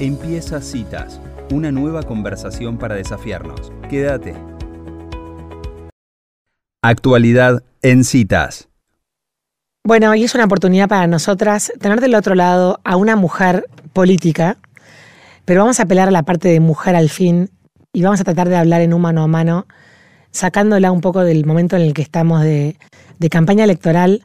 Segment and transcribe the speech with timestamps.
[0.00, 1.20] Empieza Citas,
[1.52, 3.72] una nueva conversación para desafiarnos.
[3.88, 4.34] Quédate.
[6.82, 8.68] Actualidad en Citas.
[9.84, 14.58] Bueno, hoy es una oportunidad para nosotras tener del otro lado a una mujer política,
[15.44, 17.50] pero vamos a apelar a la parte de mujer al fin
[17.92, 19.68] y vamos a tratar de hablar en un mano a mano,
[20.32, 22.76] sacándola un poco del momento en el que estamos de,
[23.20, 24.24] de campaña electoral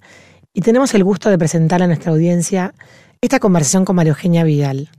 [0.52, 2.74] y tenemos el gusto de presentar a nuestra audiencia
[3.22, 4.90] esta conversación con María Eugenia Vidal.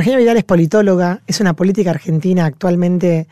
[0.00, 3.26] Eugenia Vidal es politóloga, es una política argentina actualmente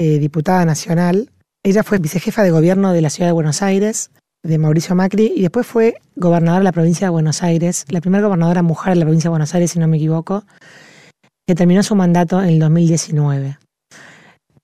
[0.00, 1.30] eh, diputada nacional.
[1.62, 4.10] Ella fue vicejefa de gobierno de la ciudad de Buenos Aires,
[4.42, 8.24] de Mauricio Macri, y después fue gobernadora de la provincia de Buenos Aires, la primera
[8.24, 10.44] gobernadora mujer de la provincia de Buenos Aires, si no me equivoco,
[11.46, 13.58] que terminó su mandato en el 2019.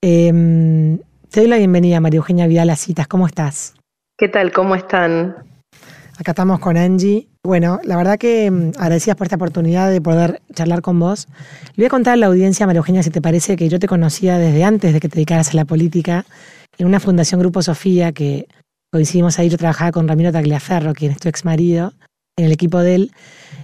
[0.00, 0.98] Em,
[1.30, 3.08] te doy la bienvenida, María Eugenia Vidal, a Citas.
[3.08, 3.74] ¿Cómo estás?
[4.16, 4.52] ¿Qué tal?
[4.52, 5.45] ¿Cómo están?
[6.18, 7.28] Acá estamos con Angie.
[7.42, 11.28] Bueno, la verdad que mm, agradecidas por esta oportunidad de poder charlar con vos.
[11.74, 13.86] Le voy a contar a la audiencia, María Eugenia, si te parece, que yo te
[13.86, 16.24] conocía desde antes de que te dedicaras a la política,
[16.78, 18.48] en una fundación Grupo Sofía, que
[18.90, 21.92] coincidimos ahí, yo trabajaba con Ramiro Tagliaferro, quien es tu ex marido,
[22.38, 23.12] en el equipo de él.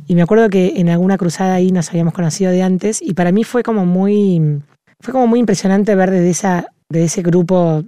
[0.07, 3.33] Y me acuerdo que en alguna cruzada ahí nos habíamos conocido de antes, y para
[3.33, 4.63] mí fue como muy,
[5.01, 7.83] fue como muy impresionante ver desde, esa, de ese grupo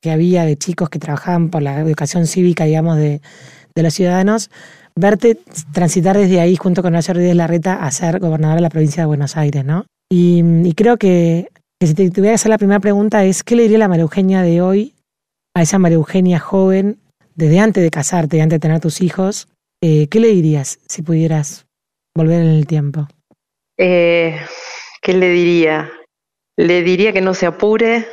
[0.00, 3.20] que había de chicos que trabajaban por la educación cívica, digamos, de
[3.76, 4.50] de los ciudadanos,
[4.96, 5.38] verte
[5.72, 9.06] transitar desde ahí junto con Horacio Rodríguez Larreta a ser gobernadora de la provincia de
[9.06, 9.84] Buenos Aires, ¿no?
[10.10, 11.48] Y, creo que,
[11.80, 14.42] si te tuviera que hacer la primera pregunta es, ¿qué le diría la María Eugenia
[14.42, 14.94] de hoy
[15.54, 16.98] a esa María Eugenia joven,
[17.34, 19.48] desde antes de casarte, antes de tener tus hijos?
[19.82, 21.66] Eh, ¿Qué le dirías si pudieras
[22.16, 23.08] volver en el tiempo?
[23.78, 24.38] Eh,
[25.02, 25.90] ¿Qué le diría?
[26.56, 28.06] Le diría que no se apure,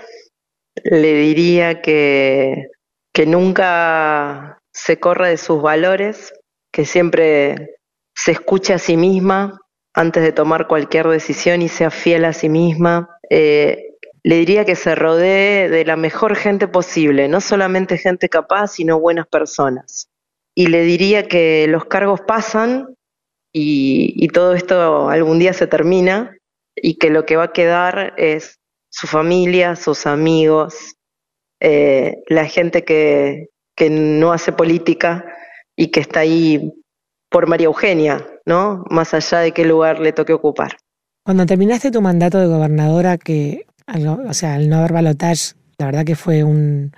[0.84, 2.68] le diría que,
[3.14, 6.34] que nunca se corre de sus valores,
[6.72, 7.78] que siempre
[8.16, 9.60] se escuche a sí misma
[9.94, 13.18] antes de tomar cualquier decisión y sea fiel a sí misma.
[13.30, 18.70] Eh, le diría que se rodee de la mejor gente posible, no solamente gente capaz,
[18.70, 20.10] sino buenas personas.
[20.56, 22.96] Y le diría que los cargos pasan
[23.52, 26.36] y, todo esto algún día se termina
[26.76, 30.96] y que lo que va a quedar es su familia, sus amigos,
[31.60, 35.26] eh, la gente que, que no hace política
[35.76, 36.74] y que está ahí
[37.30, 38.84] por María Eugenia, ¿no?
[38.90, 40.78] Más allá de qué lugar le toque ocupar.
[41.26, 46.06] Cuando terminaste tu mandato de gobernadora, que, o sea, al no haber balotage, la verdad
[46.06, 46.92] que fue un,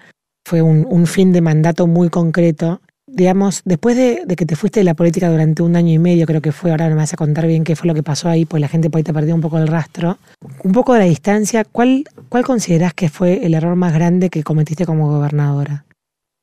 [0.46, 2.82] fue un, fin de mandato muy concreto.
[3.08, 6.42] Digamos, después de, que te fuiste de la política durante un año y medio, creo
[6.42, 8.60] que fue, ahora me vas a contar bien qué fue lo que pasó ahí, pues
[8.60, 10.18] la gente por ahí te perdió un poco el rastro.
[10.64, 14.44] Un poco de la distancia, ¿cuál, cuál considerás que fue el error más grande que
[14.44, 15.86] cometiste como gobernadora?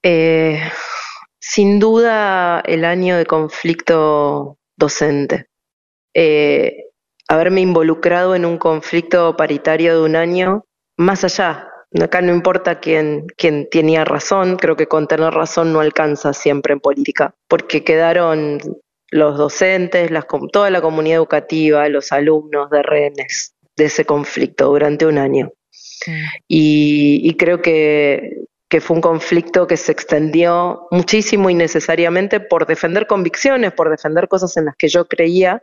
[0.03, 0.61] Eh,
[1.39, 5.47] sin duda el año de conflicto docente.
[6.15, 6.87] Eh,
[7.29, 10.65] haberme involucrado en un conflicto paritario de un año,
[10.97, 11.69] más allá,
[12.01, 16.75] acá no importa quién, quién tenía razón, creo que con tener razón no alcanza siempre
[16.75, 18.59] en política, porque quedaron
[19.11, 25.07] los docentes, las, toda la comunidad educativa, los alumnos de rehenes de ese conflicto durante
[25.07, 25.53] un año.
[26.49, 33.75] y, creo que que fue un conflicto que se extendió muchísimo innecesariamente por defender convicciones,
[33.75, 35.63] por defender cosas en las que yo creía,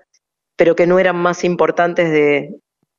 [0.56, 2.54] pero que no eran más importantes de,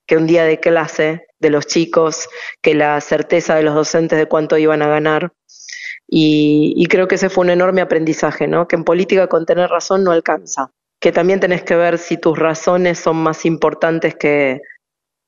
[0.09, 2.29] que un día de clase de los chicos,
[2.61, 5.33] que la certeza de los docentes de cuánto iban a ganar.
[6.09, 8.67] Y, creo que ese fue un enorme aprendizaje, ¿no?
[8.67, 10.73] Que en política con tener razón no alcanza.
[11.01, 14.61] Que también tenés que ver si tus razones son más importantes que,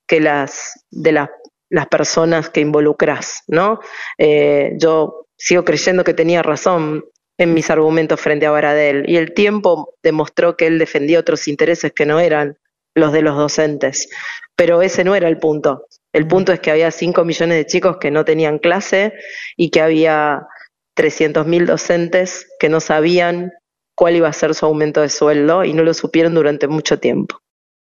[0.09, 1.28] que las de las
[1.72, 3.81] las personas que involucras, ¿no?
[4.19, 7.06] Eh, yo sigo creyendo que tenía razón
[7.38, 11.91] en mis argumentos frente a Baradel y el tiempo demostró que él defendía otros intereses
[11.93, 12.59] que no eran
[12.94, 14.11] los de los docentes,
[14.55, 15.87] pero ese no era el punto.
[16.12, 19.15] El punto es que había 5 millones de chicos que no tenían clase
[19.56, 20.47] y que había
[20.94, 23.50] 300.000 docentes que no sabían
[23.94, 27.41] cuál iba a ser su aumento de sueldo y no lo supieron durante mucho tiempo.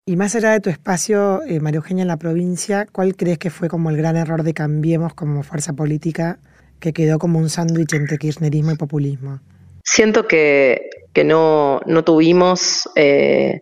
[0.05, 3.49] Y más allá de tu espacio, eh, María Eugenia, en la provincia, ¿cuál crees que
[3.49, 6.39] fue como el gran error de Cambiemos como fuerza política
[6.79, 9.39] que quedó como un sándwich entre kirchnerismo y populismo?
[9.83, 13.61] Siento que, que no, no tuvimos eh,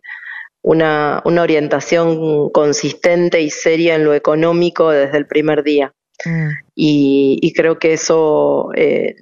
[0.61, 5.93] una, una, orientación consistente y seria en lo económico desde el primer día.
[6.25, 6.49] Mm.
[6.75, 9.15] Y, y, creo que eso eh,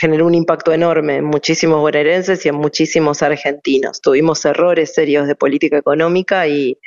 [0.00, 4.00] generó un impacto enorme en muchísimos bonaerenses y en muchísimos argentinos.
[4.00, 6.78] Tuvimos errores serios de política económica y,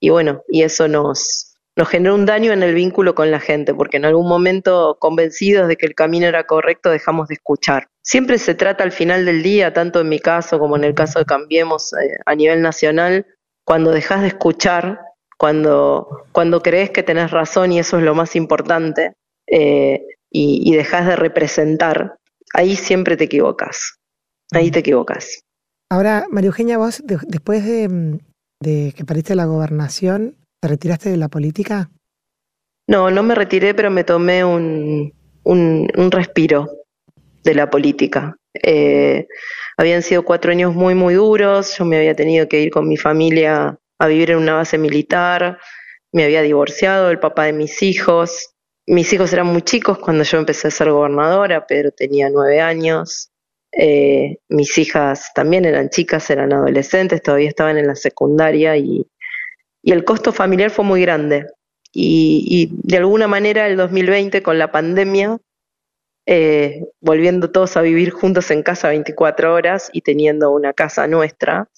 [0.00, 3.74] y bueno, y eso nos, nos generó un daño en el vínculo con la gente,
[3.74, 7.88] porque en algún momento, convencidos de que el camino era correcto, dejamos de escuchar.
[8.02, 11.18] Siempre se trata al final del día, tanto en mi caso como en el caso
[11.18, 13.26] de Cambiemos eh, a nivel nacional,
[13.64, 15.00] cuando dejas de escuchar,
[15.38, 19.14] cuando, cuando crees que tenés razón y eso es lo más importante,
[19.46, 22.18] eh, y, y dejas de representar,
[22.54, 23.98] ahí siempre te equivocas.
[24.52, 25.44] Ahí te equivocas.
[25.90, 28.18] Ahora, María Eugenia, vos después de,
[28.96, 31.90] que perdiste la gobernación, ¿te retiraste de la política?
[32.88, 35.12] No, no me retiré, pero me tomé un,
[35.42, 36.68] un, respiro
[37.42, 38.36] de la política.
[38.62, 39.26] Eh,
[39.76, 41.76] habían sido cuatro años muy, muy duros.
[41.76, 45.58] Yo me había tenido que ir con mi familia a vivir en una base militar.
[46.12, 48.53] Me había divorciado el papá de mis hijos.
[48.86, 53.30] Mis hijos eran muy chicos cuando yo empecé a ser gobernadora, pero tenía nueve años.
[53.72, 59.06] Eh, mis hijas también eran chicas, eran adolescentes, todavía estaban en la secundaria y,
[59.82, 61.46] el costo familiar fue muy grande.
[61.92, 65.38] Y, de alguna manera el 2020 con la pandemia,
[66.26, 71.68] eh, volviendo todos a vivir juntos en casa 24 horas y teniendo una casa nuestra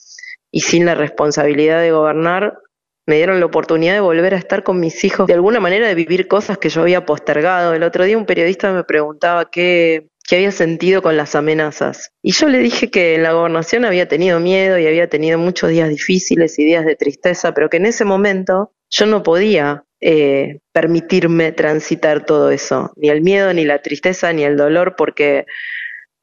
[0.53, 2.59] y sin la responsabilidad de gobernar,
[3.07, 5.95] me dieron la oportunidad de volver a estar con mis hijos, de alguna manera de
[5.95, 7.73] vivir cosas que yo había postergado.
[7.73, 12.11] El otro día un periodista me preguntaba qué, qué había sentido con las amenazas.
[12.21, 15.71] Y yo le dije que en la gobernación había tenido miedo y había tenido muchos
[15.71, 20.59] días difíciles y días de tristeza, pero que en ese momento yo no podía eh,
[20.73, 25.47] permitirme transitar todo eso, ni el miedo, ni la tristeza, ni el dolor, porque,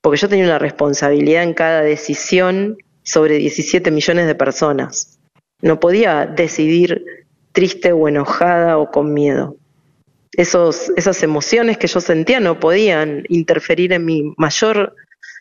[0.01, 5.19] porque yo tenía una responsabilidad en cada decisión sobre 17 millones de personas.
[5.63, 7.03] No podía decidir
[7.53, 9.55] triste o enojada o con miedo.
[10.33, 14.93] Esos, esas emociones que yo sentía no podían interferir en mi mayor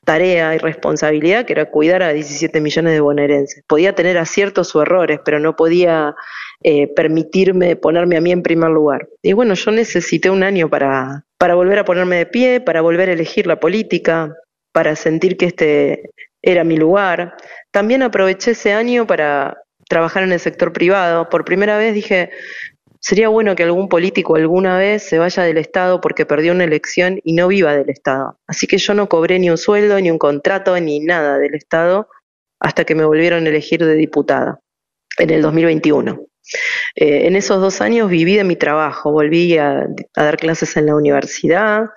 [0.05, 3.65] tarea y responsabilidad, que era cuidar a 17 millones de bonaerenses.
[3.67, 6.15] Podía tener aciertos o errores, pero no podía
[6.63, 9.09] eh, permitirme ponerme a mí en primer lugar.
[9.23, 13.09] Y bueno, yo necesité un año para, para volver a ponerme de pie, para volver
[13.09, 14.35] a elegir la política,
[14.73, 16.11] para sentir que este
[16.43, 17.37] era mi lugar.
[17.71, 19.62] También aproveché ese año para
[19.93, 21.29] trabajar en el sector privado.
[21.29, 22.31] Por primera vez dije,
[22.99, 27.21] sería bueno que algún político alguna vez se vaya del Estado porque perdió una elección
[27.25, 28.39] y no viva del Estado.
[28.47, 32.09] Así que yo no cobré ni un sueldo, ni un contrato, ni nada del Estado
[32.59, 34.61] hasta que me volvieron a elegir de diputada
[35.19, 36.25] en el 2021.
[36.95, 39.87] Eh, en esos dos años viví de mi trabajo, volví a,
[40.17, 41.91] dar clases en la universidad,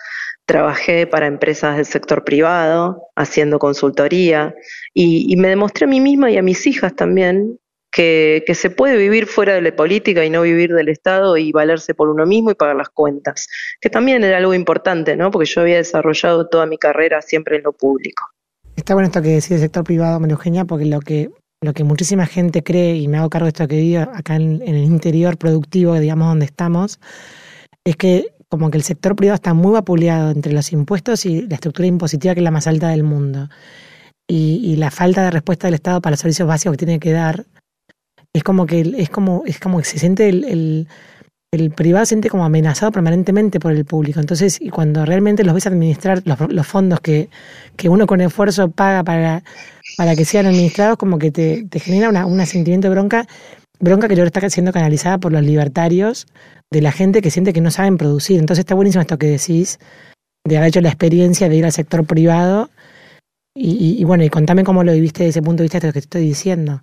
[0.46, 4.54] trabajé para empresas del sector privado, haciendo consultoría,
[4.94, 7.58] y, me demostré a mí misma y a mis hijas también
[7.96, 11.94] que, se puede vivir fuera de la política y no vivir del Estado y valerse
[11.94, 13.48] por uno mismo y pagar las cuentas,
[13.80, 15.32] que también era algo importante, ¿no?
[15.32, 18.26] Porque yo había desarrollado toda mi carrera siempre en lo público.
[18.76, 21.30] Está bueno esto que decís del sector privado, María Eugenia, porque lo que,
[21.62, 24.62] lo que muchísima gente cree, y me hago cargo de esto que digo acá en,
[24.62, 27.00] el interior productivo, digamos, donde estamos,
[27.86, 31.56] es que como que el sector privado está muy vapuleado entre los impuestos y la
[31.56, 33.48] estructura impositiva que es la más alta del mundo.
[34.28, 37.46] Y, la falta de respuesta del Estado para los servicios básicos que tiene que dar
[38.36, 40.88] es como que es como, es como que se siente el,
[41.52, 44.20] el, privado se siente como amenazado permanentemente por el público.
[44.20, 47.30] Entonces, y cuando realmente los ves administrar los, fondos que,
[47.78, 49.42] que, uno con esfuerzo paga para,
[49.96, 53.26] para que sean administrados, como que te, te genera una, un sentimiento de bronca,
[53.80, 56.28] bronca que yo está siendo canalizada por los libertarios,
[56.70, 58.38] de la gente que siente que no saben producir.
[58.38, 59.80] Entonces está buenísimo esto que decís,
[60.44, 62.70] de haber hecho la experiencia de ir al sector privado.
[63.56, 65.94] Y, y, bueno, y contame cómo lo viviste desde ese punto de vista de lo
[65.94, 66.82] que te estoy diciendo.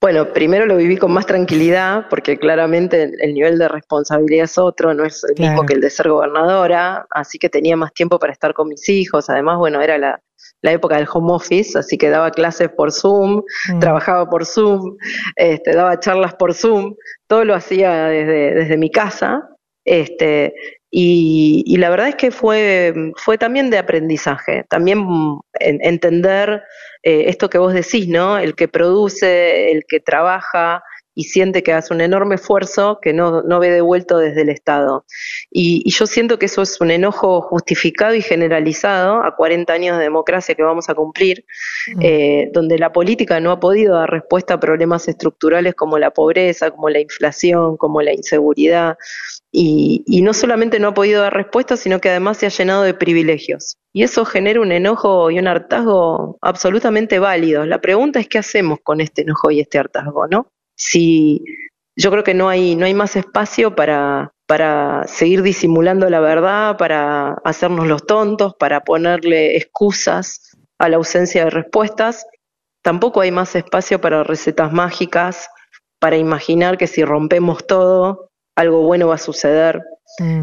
[0.00, 4.92] Bueno, primero lo viví con más tranquilidad, porque claramente el nivel de responsabilidad es otro,
[4.92, 8.32] no es el mismo que el de ser gobernadora, así que tenía más tiempo para
[8.32, 9.30] estar con mis hijos.
[9.30, 10.20] Además, bueno, era la,
[10.62, 13.78] época del home office, así que daba clases por Zoom, mm.
[13.78, 14.96] trabajaba por Zoom,
[15.36, 16.94] este, daba charlas por Zoom,
[17.28, 19.48] todo lo hacía desde, desde mi casa.
[19.86, 20.54] Este,
[20.90, 26.62] y, la verdad es que fue, fue también de aprendizaje, también mm, entender
[27.02, 28.38] eh, esto que vos decís, ¿no?
[28.38, 30.82] El que produce, el que trabaja
[31.16, 35.06] y siente que hace un enorme esfuerzo que no, no ve devuelto desde el Estado.
[35.50, 40.04] Y, yo siento que eso es un enojo justificado y generalizado a 40 años de
[40.04, 41.46] democracia que vamos a cumplir,
[41.94, 42.00] mm.
[42.02, 46.70] eh, donde la política no ha podido dar respuesta a problemas estructurales como la pobreza,
[46.70, 48.98] como la inflación, como la inseguridad.
[49.50, 52.92] Y, no solamente no ha podido dar respuesta, sino que además se ha llenado de
[52.92, 53.78] privilegios.
[53.94, 57.66] Y eso genera un enojo y un hartazgo absolutamente válidos.
[57.66, 60.52] La pregunta es qué hacemos con este enojo y este hartazgo, ¿no?
[60.76, 61.44] Si
[61.96, 66.76] yo creo que no hay, no hay más espacio para, para seguir disimulando la verdad,
[66.76, 72.26] para hacernos los tontos, para ponerle excusas a la ausencia de respuestas.
[72.82, 75.48] Tampoco hay más espacio para recetas mágicas,
[75.98, 79.82] para imaginar que si rompemos todo algo bueno va a suceder.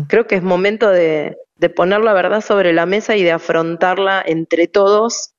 [0.07, 1.37] Creo que es momento de,
[1.75, 5.33] poner la verdad sobre la mesa y de afrontarla entre todos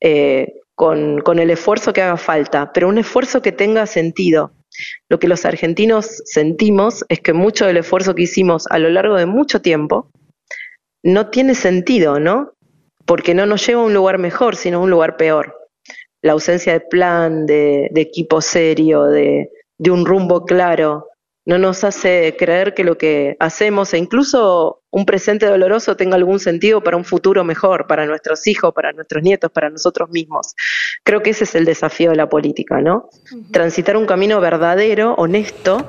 [0.00, 4.52] eh, con, con el esfuerzo que haga falta, pero un esfuerzo que tenga sentido.
[5.08, 9.16] Lo que los argentinos sentimos es que mucho del esfuerzo que hicimos a lo largo
[9.16, 10.08] de mucho tiempo
[11.02, 12.52] no tiene sentido, ¿no?
[13.06, 15.52] Porque no nos lleva a un lugar mejor, sino a un lugar peor.
[16.22, 21.07] La ausencia de plan, de, equipo serio, de, de un rumbo claro,
[21.48, 26.40] no nos hace creer que lo que hacemos e incluso un presente doloroso tenga algún
[26.40, 30.54] sentido para un futuro mejor, para nuestros hijos, para nuestros nietos, para nosotros mismos.
[31.02, 33.08] Creo que ese es el desafío de la política, ¿no?
[33.50, 35.88] Transitar un camino verdadero, honesto,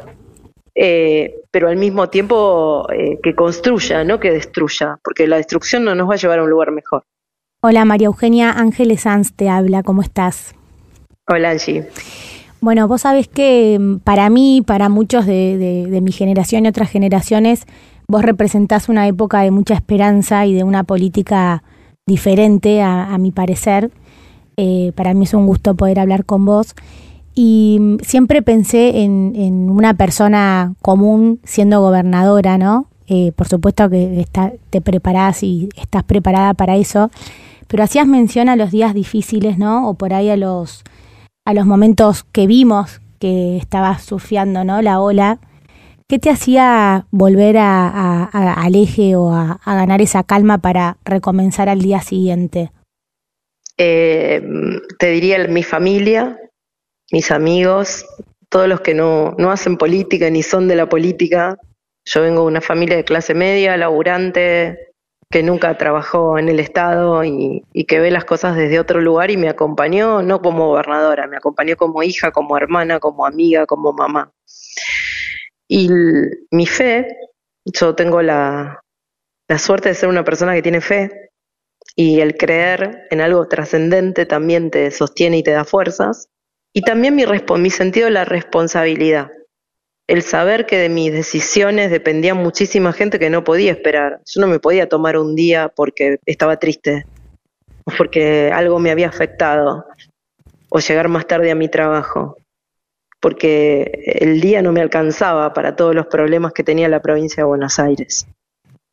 [0.76, 5.94] eh, pero al mismo tiempo eh, que construya, no que destruya, porque la destrucción no
[5.94, 7.04] nos va a llevar a un lugar mejor.
[7.62, 10.56] Hola María Eugenia Ángeles Sanz te habla, ¿cómo estás?
[11.28, 11.86] Hola Angie.
[12.62, 17.66] Bueno, vos sabés que mm, para mí, para muchos de, mi generación y otras generaciones,
[18.08, 21.64] vos representás una época de mucha esperanza y de una política
[22.06, 23.92] diferente, a, mi parecer.
[24.58, 26.76] Eh, para mí es un gusto poder hablar con vos.
[27.34, 32.88] Y mm, siempre pensé en, una persona común siendo gobernadora, ¿no?
[33.08, 34.28] Eh, por supuesto que
[34.70, 37.10] te preparás y estás preparada para eso,
[37.68, 39.90] pero hacías mención a los días difíciles, ¿no?
[39.90, 40.84] O por ahí a los
[41.46, 44.82] a los momentos que vimos que estabas surfeando ¿no?
[44.82, 45.40] la ola,
[46.08, 51.82] ¿qué te hacía volver a, al eje o a, ganar esa calma para recomenzar al
[51.82, 52.72] día siguiente?
[53.78, 54.42] Eh,
[54.98, 56.38] te diría mi familia,
[57.12, 58.06] mis amigos,
[58.50, 61.58] todos los que no, no hacen política ni son de la política.
[62.06, 64.89] Yo vengo de una familia de clase media, laburante,
[65.32, 69.38] que nunca trabajó en el Estado y, que ve las cosas desde otro lugar y
[69.38, 74.32] me acompañó no como gobernadora, me acompañó como hija, como hermana, como amiga, como mamá.
[75.68, 75.90] Y
[76.50, 77.08] mi fe,
[77.66, 78.82] yo tengo la,
[79.60, 81.32] suerte de ser una persona que tiene fe
[81.96, 86.30] y el creer en algo trascendente también te sostiene y te da fuerzas.
[86.74, 87.26] Y también mi,
[87.58, 89.30] mi sentido de la responsabilidad
[90.10, 94.22] el saber que de mis decisiones dependía muchísima gente que no podía esperar.
[94.26, 97.06] Yo no me podía tomar un día porque estaba triste,
[97.84, 99.86] o porque algo me había afectado,
[100.70, 102.38] o llegar más tarde a mi trabajo,
[103.20, 107.48] porque el día no me alcanzaba para todos los problemas que tenía la provincia de
[107.48, 108.26] Buenos Aires.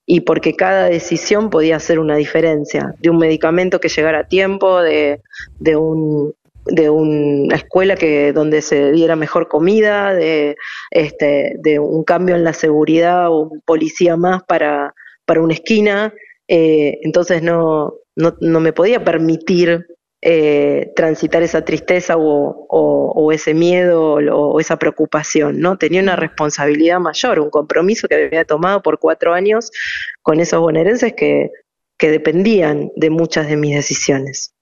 [0.05, 4.83] Y porque cada decisión podía hacer una diferencia, de un medicamento que llegara a tiempo,
[4.83, 5.23] de,
[5.61, 6.35] de un
[6.67, 10.57] de una escuela que donde se diera mejor comida, de,
[10.91, 14.95] este, de un cambio en la seguridad, un policía más para,
[15.25, 16.13] para una esquina.
[16.49, 19.87] Eh, entonces no, no, me podía permitir
[20.23, 25.77] eh, transitar esa tristeza o, o, ese miedo o, esa preocupación, ¿no?
[25.77, 29.71] Tenía una responsabilidad mayor, un compromiso que había tomado por cuatro años
[30.23, 31.51] con esos bonaerenses que,
[31.99, 34.53] que dependían de muchas de mis decisiones.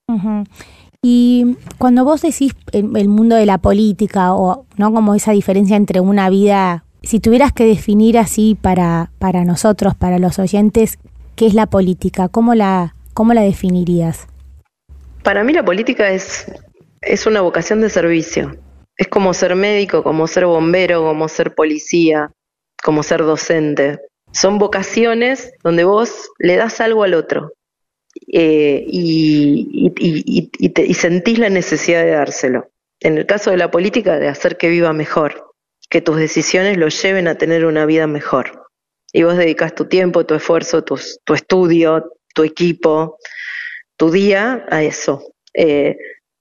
[1.06, 6.00] Y cuando vos decís el, mundo de la política o no como esa diferencia entre
[6.00, 10.98] una vida, si tuvieras que definir así para, para nosotros, para los oyentes,
[11.36, 12.28] ¿qué es la política?
[12.28, 14.26] ¿Cómo la, cómo la definirías?
[15.22, 16.50] Para mí la política es,
[17.02, 18.56] es una vocación de servicio.
[18.96, 22.30] Es como ser médico, como ser bombero, como ser policía,
[22.82, 23.98] como ser docente.
[24.32, 27.52] Son vocaciones donde vos le das algo al otro.
[28.28, 32.70] Eh, y, y, sentís la necesidad de dárselo.
[33.00, 35.52] En el caso de la política, de hacer que viva mejor,
[35.90, 38.66] que tus decisiones lo lleven a tener una vida mejor.
[39.12, 40.96] Y vos dedicas tu tiempo, tu esfuerzo, tu,
[41.34, 43.18] estudio, tu equipo,
[43.96, 45.34] tu día a eso.
[45.52, 45.96] Eh,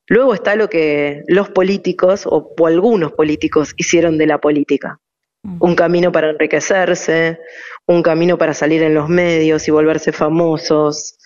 [0.08, 5.00] luego está lo que los políticos o, o algunos políticos hicieron de la política.
[5.44, 5.58] Mm.
[5.60, 7.39] Un camino para enriquecerse,
[7.86, 11.18] un camino para salir en los medios y volverse famosos,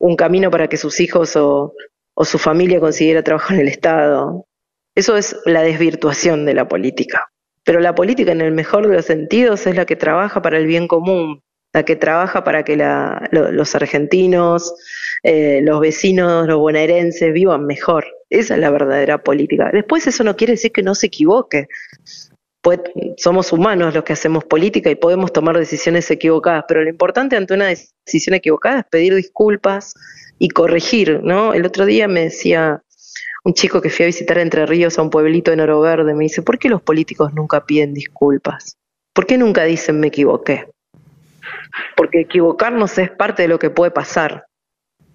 [0.00, 1.74] un camino para que sus hijos o,
[2.22, 4.46] su familia consiguiera trabajo en el Estado.
[4.94, 7.30] Eso es la desvirtuación de la política.
[7.64, 10.66] Pero la política en el mejor de los sentidos es la que trabaja para el
[10.66, 11.42] bien común,
[11.72, 12.76] la que trabaja para que
[13.30, 14.74] los argentinos,
[15.22, 18.06] eh, los vecinos, los bonaerenses vivan mejor.
[18.28, 19.70] Esa es la verdadera política.
[19.72, 21.68] Después eso no quiere decir que no se equivoque
[23.16, 27.54] somos humanos los que hacemos política y podemos tomar decisiones equivocadas, pero lo importante ante
[27.54, 29.94] una decisión equivocada es pedir disculpas
[30.38, 31.54] y corregir, ¿no?
[31.54, 32.82] El otro día me decía
[33.44, 36.24] un chico que fui a visitar Entre Ríos a un pueblito en Oro Verde, me
[36.24, 38.76] dice, ¿por qué los políticos nunca piden disculpas?
[39.14, 40.68] ¿Por qué nunca dicen me equivoqué?
[41.96, 44.46] Porque equivocarnos es parte de lo que puede pasar.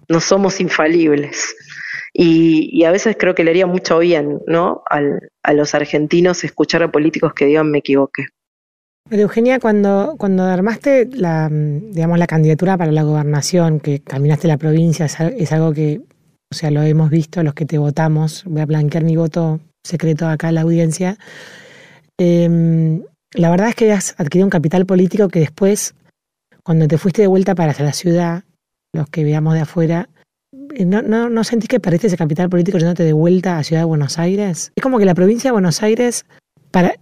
[0.08, 1.54] No somos infalibles.
[2.18, 4.82] Y, a veces creo que le haría mucho bien ¿no?
[4.88, 8.28] a los argentinos escuchar a políticos que digan me equivoqué.
[9.10, 15.06] Eugenia, cuando, cuando armaste la, digamos, la candidatura para la gobernación, que caminaste la provincia,
[15.06, 16.00] es, algo que
[16.50, 20.26] o sea, lo hemos visto los que te votamos, voy a blanquear mi voto secreto
[20.26, 21.18] acá a la audiencia.
[22.18, 23.02] Em,
[23.34, 25.94] la verdad es que has adquirido un capital político que después,
[26.64, 28.44] cuando te fuiste de vuelta para la ciudad,
[28.92, 30.08] los que veamos de afuera,
[30.52, 33.86] ¿no, no, no sentís que perdiste ese capital político yéndote de vuelta a Ciudad de
[33.86, 34.72] Buenos Aires?
[34.74, 36.24] Es como que la provincia de Buenos Aires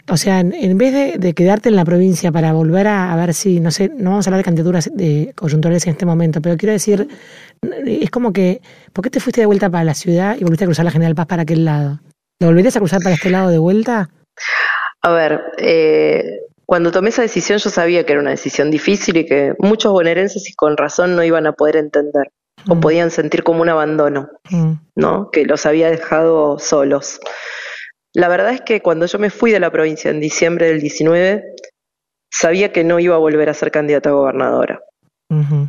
[0.09, 3.71] o sea, en, vez de, quedarte en la provincia para volver a, ver si, no
[3.71, 7.09] sé, no vamos a hablar de candidaturas de coyunturales en este momento, pero quiero decir,
[7.87, 8.61] es como que,
[8.93, 11.15] ¿por qué te fuiste de vuelta para la ciudad y volviste a cruzar la General
[11.15, 12.01] Paz para aquel lado?
[12.41, 14.11] ¿Lo volverías a cruzar para este lado de vuelta?
[15.03, 19.27] A ver, eh, cuando tomé esa decisión yo sabía que era una decisión difícil y
[19.27, 22.31] que muchos bonaerenses y con razón no iban a poder entender
[22.69, 22.81] o mm.
[22.81, 24.73] podían sentir como un abandono, mm.
[24.97, 25.31] ¿no?
[25.31, 27.21] Que los había dejado solos.
[28.13, 31.45] La verdad es que cuando yo me fui de la provincia en diciembre del 19,
[32.31, 34.81] sabía que no iba a volver a ser candidata a gobernadora.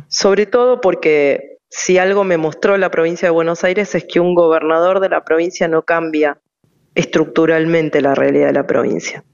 [0.06, 4.34] Sobre todo porque si algo me mostró la provincia de Buenos Aires es que un
[4.34, 6.38] gobernador de la provincia no cambia
[6.94, 9.24] estructuralmente la realidad de la provincia.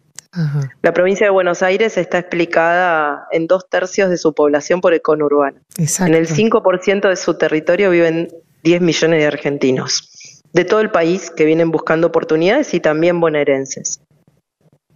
[0.80, 5.02] La provincia de Buenos Aires está explicada en dos tercios de su población por el
[5.02, 5.60] conurbano.
[5.76, 8.28] En el 5% de su territorio viven
[8.62, 10.08] 10 millones de argentinos
[10.52, 14.00] de todo el país que vienen buscando oportunidades y también bonaerenses.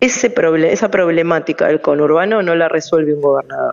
[0.01, 0.33] Ese
[0.71, 3.73] esa problemática del conurbano no la resuelve un gobernador,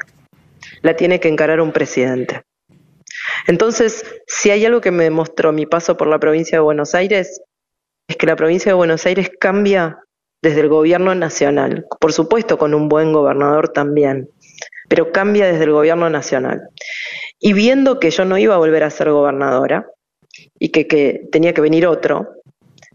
[0.81, 2.43] la tiene que encarar un presidente.
[3.47, 7.41] Entonces, si hay algo que me demostró mi paso por la provincia de Buenos Aires,
[8.07, 9.99] es que la provincia de Buenos Aires cambia
[10.43, 14.29] desde el gobierno nacional, por supuesto con un buen gobernador también,
[14.89, 16.61] pero cambia desde el gobierno nacional.
[17.39, 19.87] Y viendo que yo no iba a volver a ser gobernadora,
[20.59, 22.29] y que, tenía que venir otro,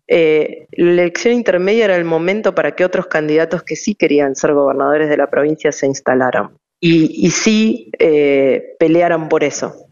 [0.06, 4.54] eh, la elección intermedia era el momento para que otros candidatos que sí querían ser
[4.54, 6.50] gobernadores de la provincia se instalaran
[6.80, 9.87] y, sí eh, pelearan por eso.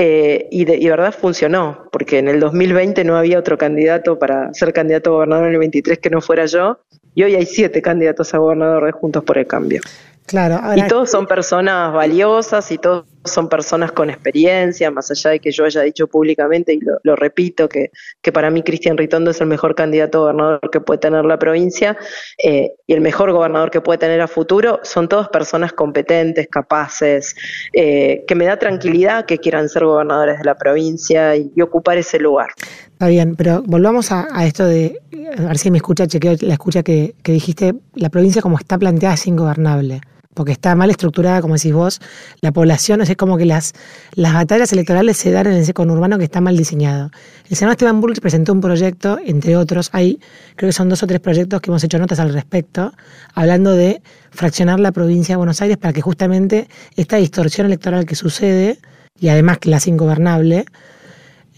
[0.00, 4.54] Eh, y, de, y verdad funcionó, porque en el 2020 no había otro candidato para
[4.54, 6.78] ser candidato a gobernador en el 23 que no fuera yo,
[7.16, 9.80] y hoy hay siete candidatos a gobernador de Juntos por el Cambio.
[10.28, 15.40] Claro, y todos son personas valiosas y todos son personas con experiencia, más allá de
[15.40, 19.40] que yo haya dicho públicamente, y lo, repito, que, que, para mí Cristian Ritondo es
[19.40, 21.96] el mejor candidato a gobernador que puede tener la provincia
[22.44, 27.34] eh, y el mejor gobernador que puede tener a futuro, son todas personas competentes, capaces,
[27.72, 32.18] eh, que me da tranquilidad que quieran ser gobernadores de la provincia y, ocupar ese
[32.18, 32.48] lugar.
[32.92, 35.00] Está bien, pero volvamos a, esto de,
[35.38, 38.76] a ver si me escucha, chequeo la escucha que, que dijiste, la provincia como está
[38.76, 40.00] planteada es ingobernable
[40.38, 42.00] porque está mal estructurada, como decís vos,
[42.42, 43.72] la población, es como que las,
[44.14, 47.10] las batallas electorales se dan en ese conurbano que está mal diseñado.
[47.50, 50.20] El senador Esteban Burrich presentó un proyecto, entre otros, hay,
[50.54, 52.92] creo que son dos o tres proyectos que hemos hecho notas al respecto,
[53.34, 58.14] hablando de fraccionar la provincia de Buenos Aires para que justamente esta distorsión electoral que
[58.14, 58.78] sucede,
[59.18, 60.66] y además que la hace ingobernable,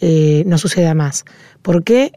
[0.00, 1.26] eh, no suceda más.
[1.60, 2.12] ¿Por qué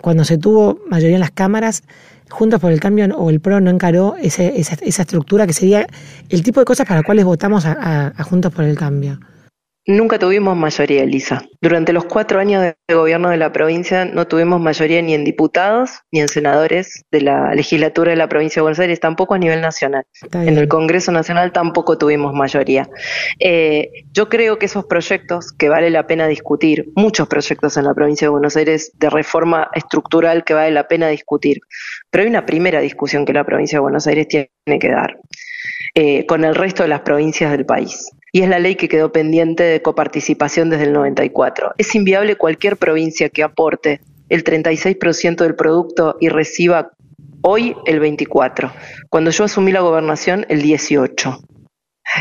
[0.00, 1.84] cuando se tuvo mayoría en las cámaras
[2.30, 5.86] Juntos por el Cambio o el PRO no encaró esa, esa, estructura que sería
[6.28, 9.18] el tipo de cosas para las cuales votamos a Juntos por el Cambio.
[9.86, 11.42] Nunca tuvimos mayoría, Elisa.
[11.62, 16.02] Durante los cuatro años de gobierno de la provincia no tuvimos mayoría ni en diputados
[16.12, 19.62] ni en senadores de la legislatura de la provincia de Buenos Aires, tampoco a nivel
[19.62, 20.04] nacional.
[20.32, 22.90] En el Congreso Nacional tampoco tuvimos mayoría.
[23.38, 27.94] Eh, yo creo que esos proyectos que vale la pena discutir, muchos proyectos en la
[27.94, 31.60] provincia de Buenos Aires de reforma estructural que vale la pena discutir,
[32.10, 35.16] pero hay una primera discusión que la provincia de Buenos Aires tiene que dar
[35.94, 39.12] eh, con el resto de las provincias del país y es la ley que quedó
[39.12, 41.74] pendiente de coparticipación desde el 94.
[41.78, 46.92] Es inviable cualquier provincia que aporte el 36% del producto y reciba
[47.42, 48.72] hoy el 24%.
[49.08, 51.40] Cuando yo asumí la gobernación, el 18%.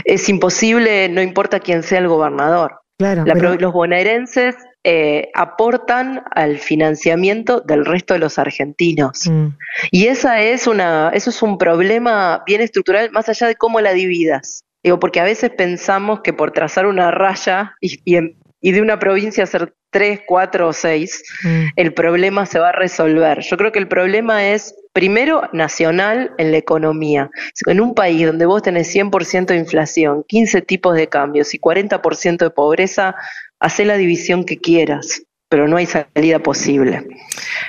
[0.05, 2.81] Es imposible, no importa quién sea el gobernador.
[2.99, 4.55] Los bonaerenses
[4.85, 9.27] eh, aportan al financiamiento del resto de los argentinos.
[9.29, 9.47] Mm.
[9.91, 13.91] Y esa es una, eso es un problema bien estructural, más allá de cómo la
[13.91, 14.63] dividas.
[14.81, 19.43] Digo, porque a veces pensamos que por trazar una raya y, y, de una provincia
[19.43, 21.65] hacer tres, cuatro o seis, mm.
[21.75, 23.41] el problema se va a resolver.
[23.41, 27.29] Yo creo que el problema es, primero, nacional en la economía.
[27.67, 32.37] En un país donde vos tenés 100% de inflación, 15 tipos de cambios y 40%
[32.37, 33.15] de pobreza,
[33.59, 37.07] hace la división que quieras pero no hay salida posible.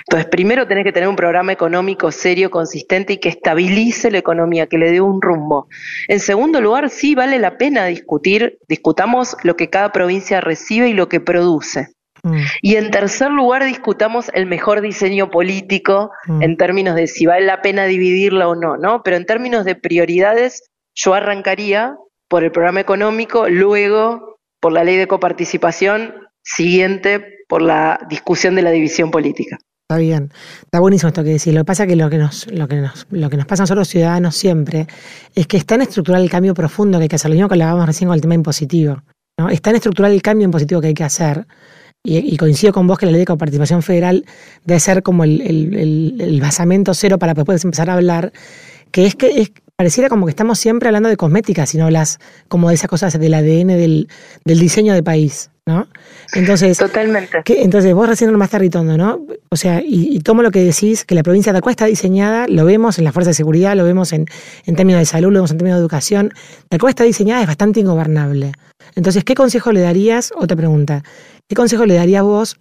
[0.06, 4.66] Entonces, primero tenés que tener un programa económico serio, consistente y que estabilice la economía,
[4.66, 5.66] que le dé un rumbo.
[6.06, 10.92] En segundo lugar, sí vale la pena discutir, discutamos lo que cada provincia recibe y
[10.92, 11.88] lo que produce.
[12.22, 12.40] Mm.
[12.60, 16.42] Y en tercer lugar, discutamos el mejor diseño político mm.
[16.42, 19.02] en términos de si vale la pena dividirla o no, ¿no?
[19.02, 21.96] Pero en términos de prioridades, yo arrancaría
[22.28, 24.29] por el programa económico, luego
[24.60, 29.58] por la ley de coparticipación siguiente por la discusión de la división política.
[29.88, 30.30] Está bien,
[30.62, 31.52] está buenísimo esto que decís.
[31.52, 33.62] Lo que pasa es que lo que nos, lo que nos, lo que nos pasa
[33.62, 34.86] a nosotros ciudadanos siempre
[35.34, 37.28] es que es tan estructural el cambio profundo que hay que hacer.
[37.28, 39.02] Lo mismo que hablábamos recién con el tema impositivo.
[39.36, 39.48] ¿no?
[39.48, 41.44] Es tan estructural el cambio impositivo que hay que hacer.
[42.02, 44.24] Y, coincido con vos que la ley de coparticipación federal
[44.64, 48.32] debe ser como el, el, basamento cero para después empezar a hablar,
[48.90, 52.68] que es que es, pareciera como que estamos siempre hablando de cosmética, sino las, como
[52.68, 54.08] de esas cosas del ADN del,
[54.44, 55.50] del diseño de país.
[55.64, 55.88] ¿no?
[56.34, 57.38] Entonces, Totalmente.
[57.46, 59.24] entonces vos recién nomás ritondo, ¿no?
[59.48, 62.66] O sea, y, tomo lo que decís, que la provincia de cual está diseñada, lo
[62.66, 64.26] vemos en la fuerza de seguridad, lo vemos en,
[64.66, 66.30] en términos de salud, lo vemos en términos de educación,
[66.78, 68.52] cual está diseñada es bastante ingobernable.
[68.96, 70.30] Entonces, ¿qué consejo le darías?
[70.36, 71.02] Otra pregunta,
[71.48, 72.58] ¿qué consejo le darías vos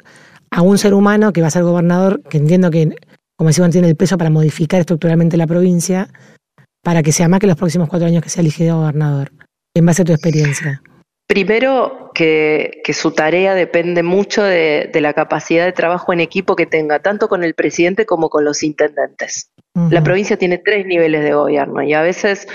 [0.52, 2.96] a un ser humano que va a ser gobernador, que entiendo que,
[3.36, 6.08] como decimos, tiene el peso para modificar estructuralmente la provincia,
[6.84, 9.32] para que sea más que los próximos cuatro años que sea elegido gobernador,
[9.76, 10.82] en base a tu experiencia?
[11.28, 17.00] Primero, que, su tarea depende mucho de, la capacidad de trabajo en equipo que tenga,
[17.00, 19.52] tanto con el presidente como con los intendentes.
[19.92, 22.48] La provincia tiene tres niveles de gobierno y a veces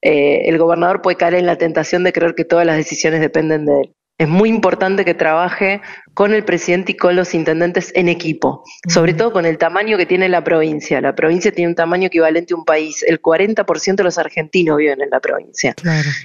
[0.00, 3.66] eh, el gobernador puede caer en la tentación de creer que todas las decisiones dependen
[3.66, 5.80] de él es muy importante que trabaje
[6.14, 10.06] con el presidente y con los intendentes en equipo, sobre todo con el tamaño que
[10.06, 11.00] tiene la provincia.
[11.00, 13.02] La provincia tiene un tamaño equivalente a un país.
[13.02, 15.74] El 40% de los argentinos viven en la provincia.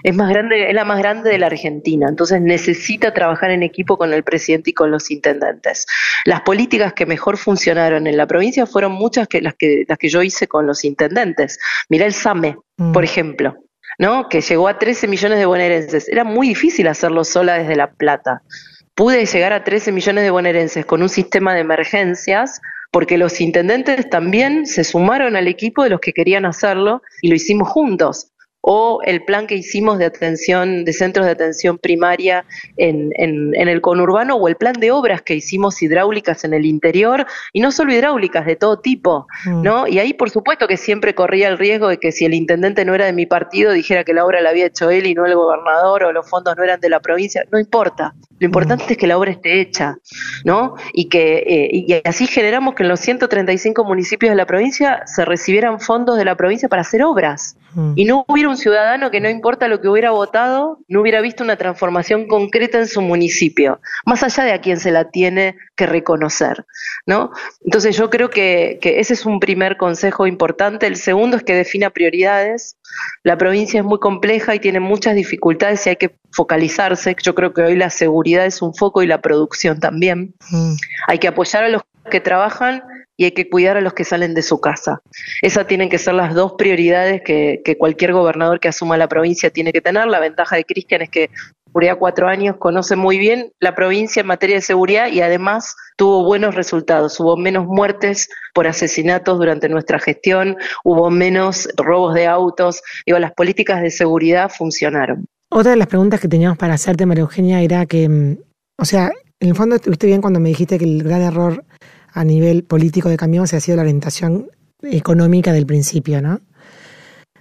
[0.04, 2.08] Es más grande, es la más grande de la Argentina.
[2.08, 5.88] Entonces necesita trabajar en equipo con el presidente y con los intendentes.
[6.26, 10.10] Las políticas que mejor funcionaron en la provincia fueron muchas que las que las que
[10.10, 11.58] yo hice con los intendentes.
[11.90, 12.58] Mirá el SAME,
[12.94, 13.56] por ejemplo.
[13.98, 14.30] ¿No?
[14.30, 16.08] que llegó a 13 millones de bonaerenses.
[16.10, 18.42] Era muy difícil hacerlo sola desde La Plata.
[18.96, 24.10] Pude llegar a 13 millones de bonaerenses con un sistema de emergencias porque los intendentes
[24.10, 28.32] también se sumaron al equipo de los que querían hacerlo y lo hicimos juntos
[28.70, 32.44] o el plan que hicimos de atención, de centros de atención primaria
[32.76, 37.26] en, en, el conurbano, o el plan de obras que hicimos hidráulicas en el interior,
[37.54, 39.62] y no solo hidráulicas, de todo tipo, mm.
[39.62, 39.88] ¿no?
[39.88, 42.94] Y ahí, por supuesto, que siempre corría el riesgo de que si el intendente no
[42.94, 45.36] era de mi partido, dijera que la obra la había hecho él y no el
[45.36, 48.16] gobernador, o los fondos no eran de la provincia, no importa.
[48.40, 48.92] Lo importante mm.
[48.92, 49.98] es que la obra esté hecha,
[50.46, 50.76] ¿no?
[50.94, 55.26] Y que eh, y así generamos que en los 135 municipios de la provincia se
[55.26, 57.58] recibieran fondos de la provincia para hacer obras.
[57.74, 57.94] Mm.
[57.96, 61.44] Y no hubiera un ciudadano que no importa lo que hubiera votado, no hubiera visto
[61.44, 65.86] una transformación concreta en su municipio, más allá de a quién se la tiene que
[65.86, 66.66] reconocer,
[67.06, 67.32] ¿no?
[67.66, 70.88] Entonces yo creo que, que ese es un primer consejo importante.
[70.88, 72.78] El segundo es que defina prioridades.
[73.24, 77.16] La provincia es muy compleja y tiene muchas dificultades y hay que focalizarse.
[77.22, 80.34] Yo creo que hoy la seguridad es un foco y la producción también.
[80.50, 80.74] Mm.
[81.08, 82.84] Hay que apoyar a los que trabajan
[83.18, 85.02] y hay que cuidar a los que salen de su casa.
[85.42, 89.74] Esas tienen que ser las dos prioridades que, cualquier gobernador que asuma la provincia tiene
[89.74, 90.06] que tener.
[90.06, 91.32] La ventaja de Cristian es que
[91.68, 96.24] seguridad cuatro años conoce muy bien la provincia en materia de seguridad y además tuvo
[96.24, 97.20] buenos resultados.
[97.20, 102.82] Hubo menos muertes por asesinatos durante nuestra gestión, hubo menos robos de autos.
[103.06, 105.26] Digo, las políticas de seguridad funcionaron.
[105.50, 108.38] Otra de las preguntas que teníamos para hacerte, María Eugenia, era que, mm,
[108.78, 111.64] o sea, en el fondo estuviste bien cuando me dijiste que el gran error
[112.12, 114.50] a nivel político de Cambiemos ha sido la orientación
[114.82, 116.42] económica del principio, ¿no?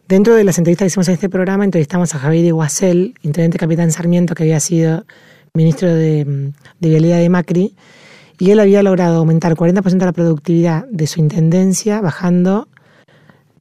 [0.09, 3.91] Dentro de las entrevistas que hicimos en este programa, entrevistamos a Javier Iguacel, intendente capitán
[3.91, 5.05] Sarmiento, que había sido
[5.53, 7.75] ministro de, Vialidad de Macri,
[8.39, 12.69] y él había logrado aumentar 40% la productividad de su intendencia, bajando,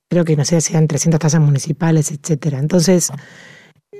[0.07, 2.59] creo que no sé, sean 300 tasas municipales, etcétera.
[2.59, 3.11] Entonces,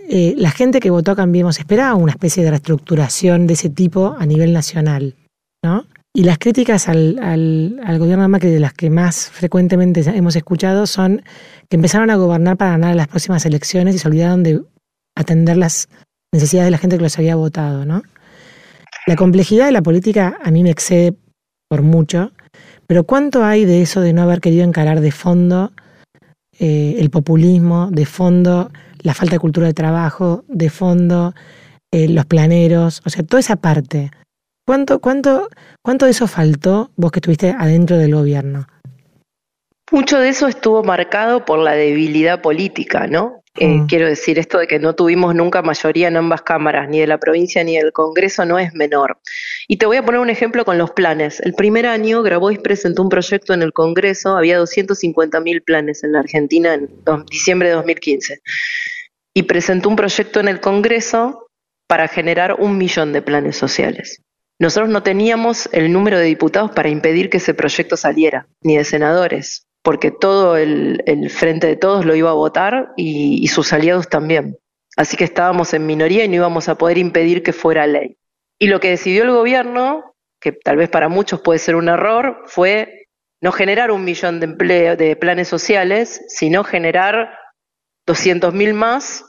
[0.07, 4.15] eh, la gente que votó a Cambiemos esperaba una especie de reestructuración de ese tipo
[4.19, 5.15] a nivel nacional,
[5.63, 5.87] ¿no?
[6.15, 10.87] Y las críticas al, al, gobierno de Macri, de las que más frecuentemente hemos escuchado,
[10.87, 11.21] son
[11.67, 14.61] que empezaron a gobernar para ganar las próximas elecciones y se olvidaron de
[15.17, 15.89] atender las
[16.31, 18.01] necesidades de la gente que los había votado, ¿no?
[19.07, 21.17] La complejidad de la política a mí me excede
[21.67, 22.31] por mucho,
[22.87, 25.73] pero ¿cuánto hay de eso de no haber querido encarar de fondo
[26.57, 31.35] eh, el populismo, de fondo la falta de cultura de trabajo, de fondo
[31.91, 34.11] eh, los planeros, o sea, toda esa parte?
[34.65, 35.47] ¿Cuánto, cuánto,
[35.83, 38.67] ¿Cuánto de eso faltó vos que estuviste adentro del gobierno?
[39.91, 43.43] Mucho de eso estuvo marcado por la debilidad política, ¿no?
[43.57, 43.87] Eh, mm.
[43.87, 47.19] quiero decir, esto de que no tuvimos nunca mayoría en ambas cámaras, ni de la
[47.19, 49.19] provincia ni del Congreso, no es menor.
[49.67, 51.39] Y te voy a poner un ejemplo con los planes.
[51.41, 56.13] El primer año Grabois presentó un proyecto en el Congreso, había 250 mil planes en
[56.13, 56.89] la Argentina en
[57.29, 58.41] diciembre de 2015.
[59.35, 61.47] Y presentó un proyecto en el Congreso
[61.87, 64.21] para generar un millón de planes sociales.
[64.57, 68.85] Nosotros no teníamos el número de diputados para impedir que ese proyecto saliera, ni de
[68.85, 74.57] senadores, porque todo el, frente de todos lo iba a votar y, sus aliados también.
[74.95, 78.17] Así que estábamos en minoría y no íbamos a poder impedir que fuera ley.
[78.57, 82.43] Y lo que decidió el gobierno, que tal vez para muchos puede ser un error,
[82.45, 83.07] fue
[83.41, 87.37] no generar un millón de, empleo, de planes sociales, sino generar
[88.07, 89.25] 200.000 más,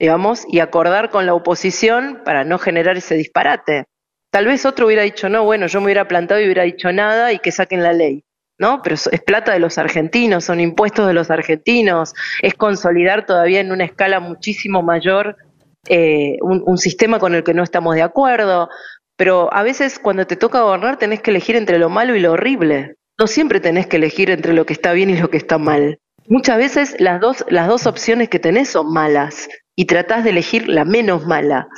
[0.00, 3.86] digamos, y acordar con la oposición para no generar ese disparate.
[4.30, 7.32] Tal vez otro hubiera dicho, no, bueno, yo me hubiera plantado y hubiera dicho nada
[7.32, 8.24] y que saquen la ley.
[8.58, 8.80] ¿no?
[8.82, 13.70] Pero es plata de los argentinos, son impuestos de los argentinos, es consolidar todavía en
[13.70, 15.36] una escala muchísimo mayor
[15.88, 18.68] eh, un, sistema con el que no estamos de acuerdo.
[19.16, 22.32] Pero a veces cuando te toca gobernar tenés que elegir entre lo malo y lo
[22.32, 22.96] horrible.
[23.18, 25.98] No siempre tenés que elegir entre lo que está bien y lo que está mal.
[26.28, 30.68] Muchas veces las dos, las dos opciones que tenés son malas y tratás de elegir
[30.68, 31.68] la menos mala.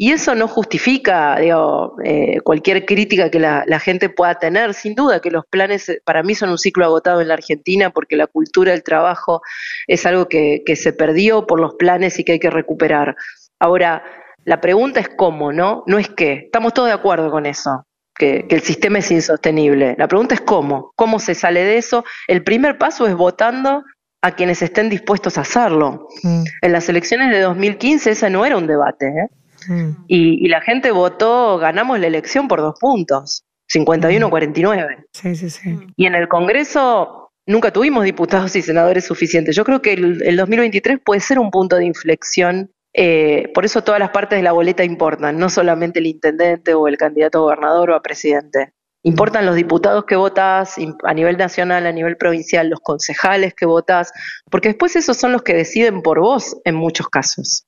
[0.00, 4.72] Y eso no justifica digo, eh, cualquier crítica que la, gente pueda tener.
[4.72, 7.90] Sin duda que los planes eh, para mí son un ciclo agotado en la Argentina
[7.90, 9.42] porque la cultura del trabajo
[9.88, 13.16] es algo que, se perdió por los planes y que hay que recuperar.
[13.58, 14.04] Ahora,
[14.44, 15.82] la pregunta es cómo, ¿no?
[15.88, 16.42] No es qué.
[16.44, 17.84] Estamos todos de acuerdo con eso.
[18.14, 19.96] Que, el sistema es insostenible.
[19.98, 22.04] La pregunta es cómo, cómo se sale de eso.
[22.28, 23.82] El primer paso es votando
[24.22, 26.06] a quienes estén dispuestos a hacerlo.
[26.22, 26.44] Mm.
[26.62, 29.08] En las elecciones de 2015 ese no era un debate.
[29.08, 29.28] ¿eh?
[29.66, 29.90] Mm.
[30.06, 34.98] Y, la gente votó, ganamos la elección por dos puntos, 51-49.
[34.98, 35.04] Mm.
[35.12, 35.76] Sí, sí, sí.
[35.96, 39.56] Y en el Congreso nunca tuvimos diputados y senadores suficientes.
[39.56, 42.70] Yo creo que el, 2023 puede ser un punto de inflexión.
[42.94, 46.88] Eh, por eso todas las partes de la boleta importan, no solamente el intendente o
[46.88, 48.72] el candidato a gobernador o a presidente.
[49.04, 54.12] Importan los diputados que votas a nivel nacional, a nivel provincial, los concejales que votas,
[54.50, 57.64] porque después esos son los que deciden por vos en muchos casos.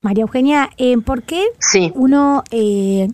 [0.00, 1.44] María Eugenia, eh, ¿por qué
[1.94, 3.08] uno, eh,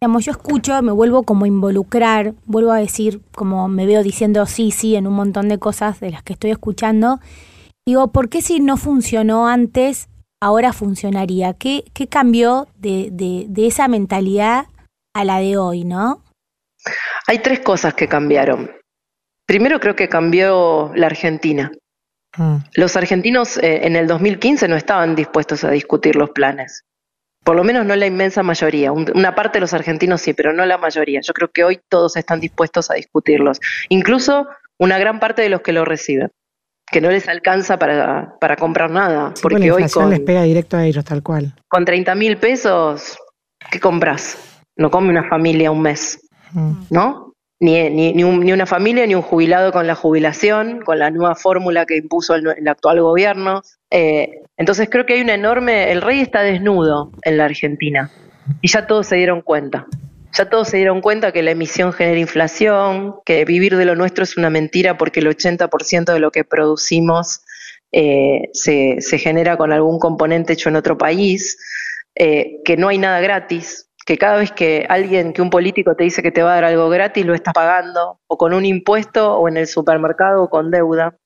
[0.00, 4.44] digamos, yo escucho, me vuelvo como a involucrar, vuelvo a decir, como me veo diciendo
[4.46, 7.20] sí, sí en un montón de cosas de las que estoy escuchando,
[7.86, 10.08] digo, ¿por qué si no funcionó antes,
[10.42, 11.54] ahora funcionaría?
[11.54, 14.66] ¿Qué, qué cambió de, de, de esa mentalidad
[15.14, 16.21] a la de hoy, no?
[17.26, 18.70] Hay tres cosas que cambiaron.
[19.46, 21.70] Primero creo que cambió la Argentina.
[22.36, 22.56] Mm.
[22.74, 26.84] Los argentinos eh, en el 2015 no estaban dispuestos a discutir los planes.
[27.44, 28.92] Por lo menos no la inmensa mayoría.
[28.92, 31.20] una parte de los argentinos sí, pero no la mayoría.
[31.22, 33.58] Yo creo que hoy todos están dispuestos a discutirlos.
[33.88, 34.46] Incluso
[34.78, 36.30] una gran parte de los que lo reciben,
[36.90, 39.34] que no les alcanza para, para comprar nada.
[39.42, 41.52] porque la hoy con, les pega directo a ellos, tal cual.
[41.68, 43.18] Con 30 mil pesos,
[43.70, 44.38] ¿qué compras?
[44.76, 46.20] No come una familia un mes.
[46.90, 47.32] ¿No?
[47.62, 51.86] ni, ni, ni, una familia ni un jubilado con la jubilación, con la nueva fórmula
[51.86, 53.62] que impuso el, actual gobierno.
[53.88, 58.10] Eh, entonces creo que hay una enorme, el rey está desnudo en la Argentina
[58.60, 59.86] y ya todos se dieron cuenta.
[60.36, 64.24] Ya todos se dieron cuenta que la emisión genera inflación, que vivir de lo nuestro
[64.24, 67.42] es una mentira porque el 80% de lo que producimos
[67.92, 71.58] eh, se, se, genera con algún componente hecho en otro país,
[72.16, 76.04] eh, que no hay nada gratis, que cada vez que alguien, que un político te
[76.04, 79.36] dice que te va a dar algo gratis, lo estás pagando, o con un impuesto,
[79.38, 81.16] o en el supermercado, o con deuda.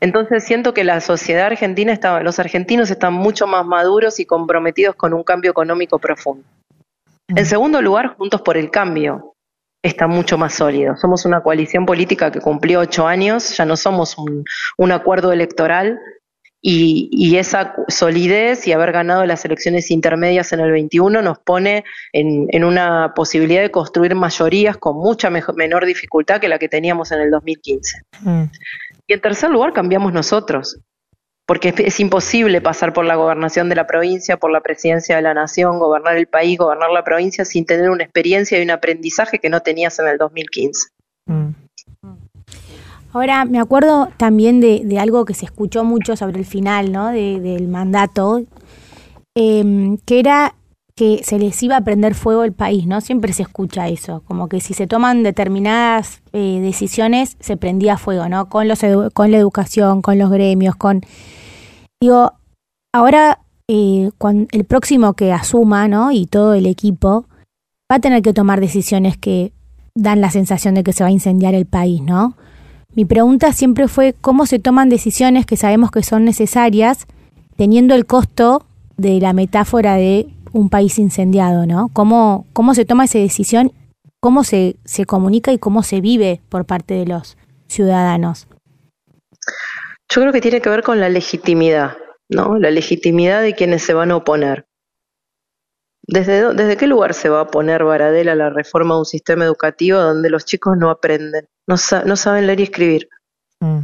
[0.00, 4.96] Entonces siento que la sociedad argentina, está, los argentinos están mucho más maduros y comprometidos
[4.96, 6.44] con un cambio económico profundo.
[7.28, 9.34] En segundo lugar, Juntos por el Cambio
[9.82, 10.96] está mucho más sólido.
[10.96, 14.44] Somos una coalición política que cumplió ocho años, ya no somos un,
[14.76, 15.98] un acuerdo electoral,
[16.64, 22.64] y, esa solidez y haber ganado las elecciones intermedias en el 21 nos pone en,
[22.64, 27.30] una posibilidad de construir mayorías con mucha menor dificultad que la que teníamos en el
[27.32, 28.02] 2015.
[28.20, 28.44] Mm.
[29.08, 30.78] Y en tercer lugar, cambiamos nosotros,
[31.46, 35.34] porque es, imposible pasar por la gobernación de la provincia, por la presidencia de la
[35.34, 39.48] nación, gobernar el país, gobernar la provincia sin tener una experiencia y un aprendizaje que
[39.48, 40.90] no tenías en el 2015.
[43.12, 47.08] Ahora, me acuerdo también de, algo que se escuchó mucho sobre el final ¿no?
[47.08, 48.42] del mandato,
[49.34, 50.54] em, que era
[50.94, 53.00] que se les iba a prender fuego el país, ¿no?
[53.00, 58.28] Siempre se escucha eso, como que si se toman determinadas eh, decisiones se prendía fuego,
[58.28, 58.50] ¿no?
[58.50, 58.80] Con, los
[59.14, 61.00] con la educación, con los gremios, con...
[62.00, 62.32] Digo,
[62.92, 64.10] ahora eh,
[64.50, 66.12] el próximo que asuma, ¿no?
[66.12, 67.26] Y todo el equipo
[67.90, 69.52] va a tener que tomar decisiones que
[69.94, 72.36] dan la sensación de que se va a incendiar el país, ¿no?
[72.94, 77.06] Mi pregunta siempre fue cómo se toman decisiones que sabemos que son necesarias
[77.56, 78.66] teniendo el costo
[78.98, 81.88] de la metáfora de un país incendiado, ¿no?
[81.94, 83.72] ¿Cómo, cómo se toma esa decisión?
[84.20, 88.46] ¿Cómo se, se comunica y cómo se vive por parte de los ciudadanos?
[90.10, 91.96] Yo creo que tiene que ver con la legitimidad,
[92.28, 92.58] ¿no?
[92.58, 94.66] La legitimidad de quienes se van a oponer.
[96.02, 99.44] ¿Desde, ¿Desde qué lugar se va a poner Baradel a la reforma de un sistema
[99.44, 101.46] educativo donde los chicos no aprenden?
[101.68, 103.08] No, no saben leer y escribir.
[103.60, 103.80] Mm.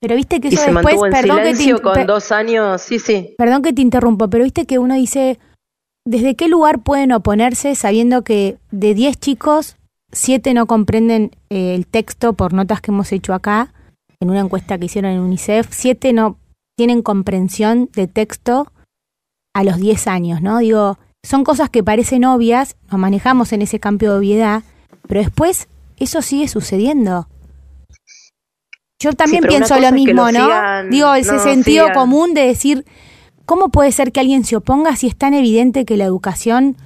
[0.00, 3.34] Pero viste que eso y se mantuvo en silencio con dos años, sí, sí.
[3.38, 5.38] Perdón que te interrumpo, pero viste que uno dice,
[6.04, 9.76] ¿desde qué lugar pueden oponerse sabiendo que de 10 chicos,
[10.12, 13.72] 7 no comprenden eh, el texto por notas que hemos hecho acá,
[14.20, 16.38] en una encuesta que hicieron en UNICEF, 7 no
[16.76, 18.70] tienen comprensión de texto
[19.54, 20.58] a los 10 años, ¿no?
[20.58, 24.62] Digo, son cosas que parecen obvias, nos manejamos en ese campo de obviedad,
[25.08, 27.28] pero después eso sigue sucediendo.
[28.98, 30.84] Yo también pienso lo mismo, ¿no?
[30.88, 32.84] Digo, ese sentido común de decir,
[33.44, 36.76] ¿cómo puede ser que alguien se oponga si es tan evidente que la educación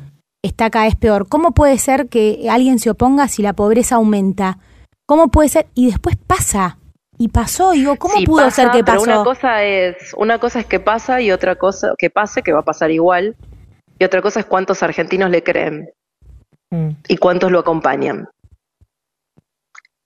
[0.43, 1.29] está cada vez peor?
[1.29, 4.59] ¿Cómo puede ser que alguien se oponga si la pobreza aumenta?
[5.07, 5.67] ¿Cómo puede ser?
[5.75, 6.79] Y después pasa.
[7.21, 9.03] Y pasó, digo, ¿cómo pudo ser que pasó?
[9.03, 12.61] una cosa es, una cosa es que pasa y otra cosa que pase, que va
[12.61, 13.35] a pasar igual,
[13.99, 15.91] y otra cosa es cuántos argentinos le creen
[16.71, 16.91] mm.
[17.09, 18.29] y cuántos lo acompañan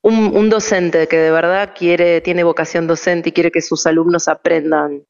[0.03, 5.05] un, docente que de verdad quiere, tiene vocación docente y quiere que sus alumnos aprendan,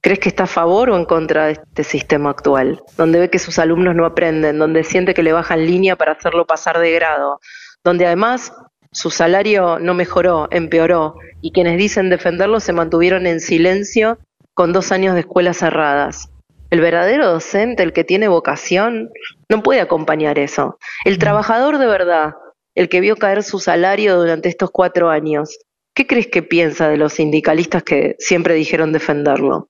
[0.00, 2.82] ¿crees que está a favor o en contra de este sistema actual?
[2.96, 6.46] Donde ve que sus alumnos no aprenden, donde siente que le bajan línea para hacerlo
[6.46, 7.40] pasar de grado,
[7.84, 8.52] donde además
[8.92, 14.18] su salario no mejoró, empeoró, y quienes dicen defenderlo se mantuvieron en silencio
[14.54, 16.30] con dos años de escuelas cerradas.
[16.70, 19.10] El verdadero docente, el que tiene vocación,
[19.48, 20.78] no puede acompañar eso.
[21.04, 22.34] El trabajador de verdad,
[22.74, 25.58] el que vio caer su salario durante estos cuatro años,
[25.94, 29.68] ¿qué crees que piensa de los sindicalistas que siempre dijeron defenderlo?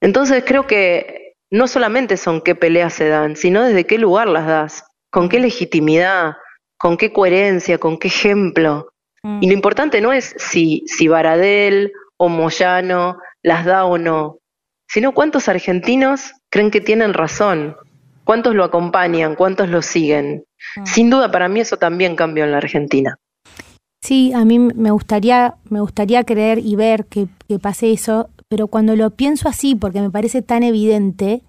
[0.00, 4.46] Entonces creo que no solamente son qué peleas se dan, sino desde qué lugar las
[4.46, 6.36] das, con qué legitimidad,
[6.78, 8.90] con qué coherencia, con qué ejemplo.
[9.22, 9.52] Y lo mm.
[9.52, 14.38] importante no es si, si Baradel o Moyano las da o no,
[14.86, 17.76] sino cuántos argentinos creen que tienen razón,
[18.24, 20.44] cuántos lo acompañan, cuántos lo siguen.
[20.76, 20.86] Mm.
[20.86, 23.18] Sin duda, para mí eso también cambió en la Argentina.
[24.02, 28.68] Sí, a mí me gustaría, me gustaría creer y ver que, que pase eso, pero
[28.68, 31.42] cuando lo pienso así, porque me parece tan evidente,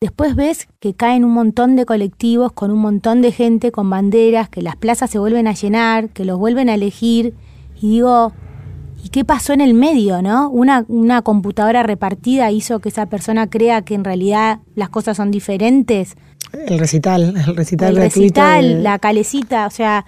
[0.00, 4.48] después ves que caen un montón de colectivos con un montón de gente con banderas,
[4.48, 7.34] que las plazas se vuelven a llenar, que los vuelven a elegir,
[7.80, 8.32] y digo,
[9.02, 10.48] ¿y qué pasó en el medio, no?
[10.50, 15.30] Una, una computadora repartida hizo que esa persona crea que en realidad las cosas son
[15.30, 16.16] diferentes.
[16.66, 20.06] El recital, el recital El recital, la calecita, o sea,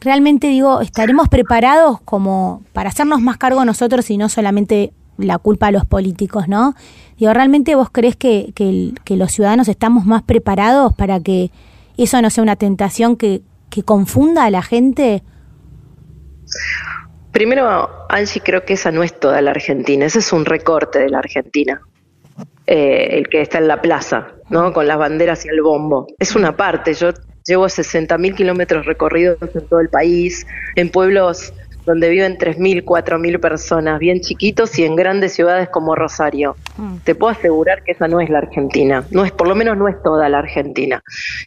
[0.00, 5.68] realmente digo, estaremos preparados como para hacernos más cargo nosotros y no solamente la culpa
[5.68, 6.74] a los políticos, ¿no?
[7.18, 11.50] Digo, ¿realmente vos crees que, que, los ciudadanos estamos más preparados para que
[11.96, 15.22] eso no sea una tentación que, que confunda a la gente?
[17.30, 21.10] Primero, Angie, creo que esa no es toda la Argentina, ese es un recorte de
[21.10, 21.80] la Argentina.
[22.66, 24.72] Eh, el que está en la plaza, ¿no?
[24.72, 26.06] Con las banderas y el bombo.
[26.18, 27.10] Es una parte, yo
[27.44, 31.52] llevo 60.000 kilómetros recorridos en todo el país, en pueblos
[31.84, 36.54] donde viven 3.000, 4.000 personas, bien chiquitos y en grandes ciudades como Rosario.
[36.76, 36.98] Mm.
[36.98, 39.88] Te puedo asegurar que esa no es la Argentina, no es, por lo menos no
[39.88, 41.02] es toda la Argentina.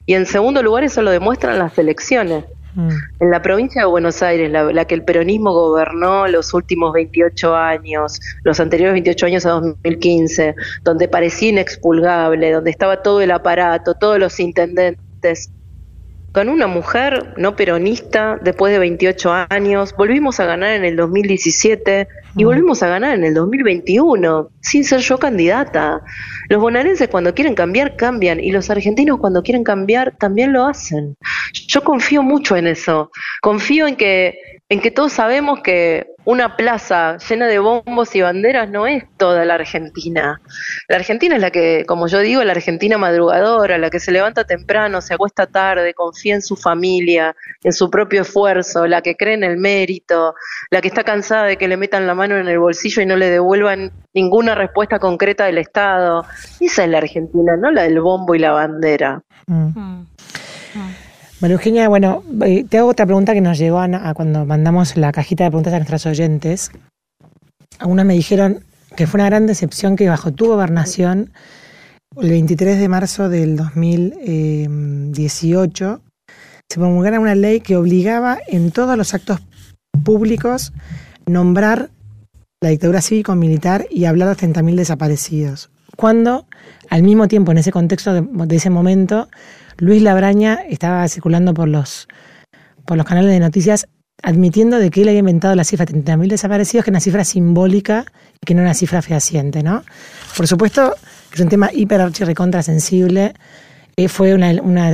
[0.05, 2.43] Y en segundo lugar, eso lo demuestran las elecciones.
[2.75, 2.89] Mm.
[3.21, 8.19] En la provincia de Buenos Aires, la, que el peronismo gobernó los últimos 28 años,
[8.43, 14.19] los anteriores 28 años a 2015, donde parecía inexpulgable, donde estaba todo el aparato, todos
[14.19, 15.51] los intendentes,
[16.35, 22.09] con una mujer no peronista después de 28 años, volvimos a ganar en el 2017
[22.35, 26.01] y volvimos a ganar en el 2021, sin ser yo candidata.
[26.49, 31.15] Los bonaerenses cuando quieren cambiar, cambian, y los argentinos cuando quieren cambiar, también lo hacen.
[31.69, 33.11] Yo confío mucho en eso.
[33.41, 38.67] Confío en que, en que todos sabemos que una plaza llena de bombos y banderas
[38.67, 40.41] no es toda la Argentina.
[40.87, 44.43] La Argentina es la que, como yo digo, la Argentina madrugadora, la que se levanta
[44.43, 49.35] temprano, se acuesta tarde, confía en su familia, en su propio esfuerzo, la que cree
[49.35, 50.33] en el mérito,
[50.71, 53.17] la que está cansada de que le metan la mano en el bolsillo y no
[53.17, 56.25] le devuelvan ninguna respuesta concreta del Estado.
[56.59, 59.21] Esa es la Argentina, no la del bombo y la bandera.
[59.45, 60.14] Mm.
[61.41, 65.11] María Eugenia, bueno, eh, te hago otra pregunta que nos llegó a, cuando mandamos la
[65.11, 66.71] cajita de preguntas a nuestros oyentes.
[67.77, 68.63] Algunas me dijeron
[68.95, 71.33] que fue una gran decepción que bajo tu gobernación,
[72.21, 76.01] el 23 de marzo del 2018,
[76.69, 79.41] se promulgara una ley que obligaba en todos los actos
[80.05, 80.71] públicos
[81.25, 81.89] nombrar
[82.61, 85.69] la dictadura cívico-militar y hablar de 30.000 desaparecidos.
[85.97, 86.47] Cuando,
[86.89, 89.27] al mismo tiempo, en ese contexto de ese momento,
[89.77, 92.07] Luis Labraña estaba circulando por los,
[92.85, 93.87] por los canales de noticias
[94.23, 97.23] admitiendo de que él había inventado la cifra de 30.000 desaparecidos, que es una cifra
[97.23, 98.05] simbólica
[98.41, 99.83] y que no es una cifra fehaciente, ¿no?
[100.35, 100.95] Por supuesto,
[101.33, 103.33] es un tema hiper recontra sensible.
[103.97, 104.51] Eh, fue una,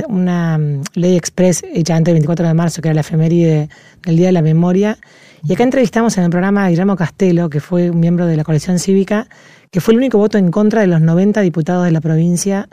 [0.08, 3.68] una, mm, ley express hecha antes del 24 de marzo, que era la efeméride
[4.04, 4.98] del Día de la Memoria.
[5.44, 8.44] Y acá entrevistamos en el programa a Guillermo Castelo, que fue un miembro de la
[8.44, 9.28] coalición cívica,
[9.70, 12.68] que fue el único voto en contra de los 90 diputados de la provincia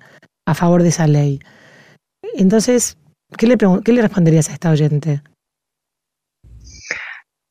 [0.46, 1.40] a favor de esa ley.
[2.36, 2.98] Entonces,
[3.38, 5.22] ¿qué le, qué le responderías a esta oyente?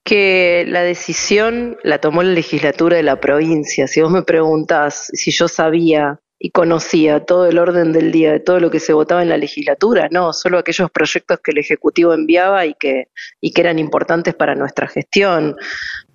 [0.08, 3.86] que la decisión la tomó la legislatura de la provincia.
[3.86, 8.40] Si vos me preguntás si yo sabía y conocía todo el orden del día de
[8.40, 12.14] todo lo que se votaba en la legislatura, no, solo aquellos proyectos que el Ejecutivo
[12.14, 13.08] enviaba y que,
[13.42, 15.56] y que eran importantes para nuestra gestión.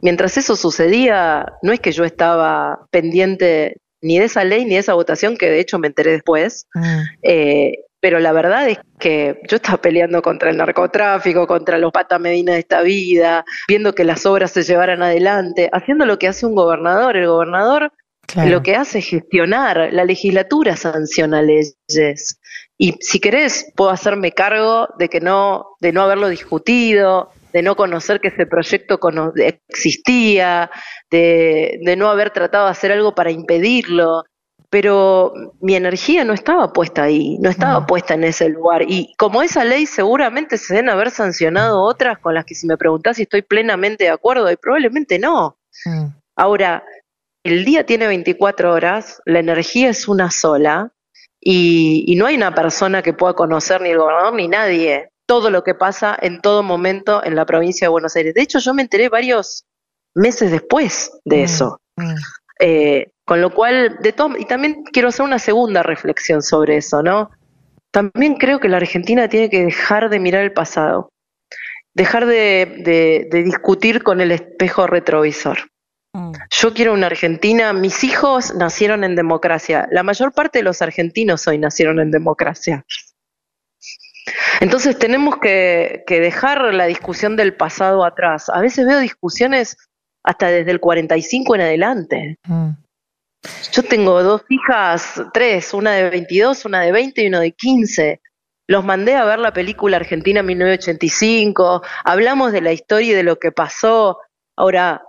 [0.01, 4.79] Mientras eso sucedía, no es que yo estaba pendiente ni de esa ley ni de
[4.79, 7.03] esa votación, que de hecho me enteré después, ah.
[7.21, 7.73] eh,
[8.03, 12.51] pero la verdad es que yo estaba peleando contra el narcotráfico, contra los patas medina
[12.51, 16.53] de esta vida, viendo que las obras se llevaran adelante, haciendo lo que hace un
[16.53, 17.15] gobernador.
[17.15, 17.93] El gobernador
[18.45, 21.77] lo que hace es gestionar, la legislatura sanciona leyes.
[22.77, 27.77] Y si querés, puedo hacerme cargo de que no, de no haberlo discutido, de no
[27.77, 28.99] conocer que ese proyecto
[29.69, 30.69] existía,
[31.09, 34.25] de, de no haber tratado de hacer algo para impedirlo
[34.73, 38.81] pero mi energía no estaba puesta ahí, no estaba puesta en ese lugar.
[38.87, 42.75] Y como esa ley seguramente se deben haber sancionado otras con las que si me
[42.75, 45.59] preguntás si estoy plenamente de acuerdo, y probablemente no.
[46.35, 46.83] Ahora,
[47.43, 50.91] el día tiene 24 horas, la energía es una sola,
[51.39, 55.51] y, y no hay una persona que pueda conocer ni el gobernador ni nadie todo
[55.51, 58.33] lo que pasa en todo momento en la provincia de Buenos Aires.
[58.33, 59.65] De hecho, yo me enteré varios
[60.15, 61.79] meses después de eso.
[62.59, 67.01] Eh, con lo cual, de todo, y también quiero hacer una segunda reflexión sobre eso,
[67.01, 67.31] ¿no?
[67.91, 71.09] También creo que la Argentina tiene que dejar de mirar el pasado,
[71.93, 75.69] dejar de, discutir con el espejo retrovisor.
[76.13, 76.31] Mm.
[76.49, 81.47] Yo quiero una Argentina, mis hijos nacieron en democracia, la mayor parte de los argentinos
[81.47, 82.85] hoy nacieron en democracia.
[84.59, 88.49] Entonces tenemos que, dejar la discusión del pasado atrás.
[88.49, 89.77] A veces veo discusiones
[90.23, 92.37] hasta desde el 45 en adelante.
[92.47, 92.69] Mm.
[93.71, 98.21] Yo tengo dos hijas, tres, una de 22, una de 20 y una de 15.
[98.67, 103.37] Los mandé a ver la película Argentina 1985, hablamos de la historia y de lo
[103.37, 104.19] que pasó.
[104.55, 105.03] Ahora,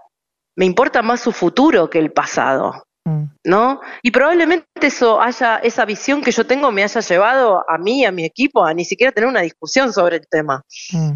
[0.57, 3.25] me importa más su futuro que el pasado, mm.
[3.45, 3.81] ¿no?
[4.03, 8.11] Y probablemente eso haya, esa visión que yo tengo me haya llevado a mí, a
[8.13, 10.63] mi equipo, a ni siquiera tener una discusión sobre el tema.
[10.93, 11.13] Mm.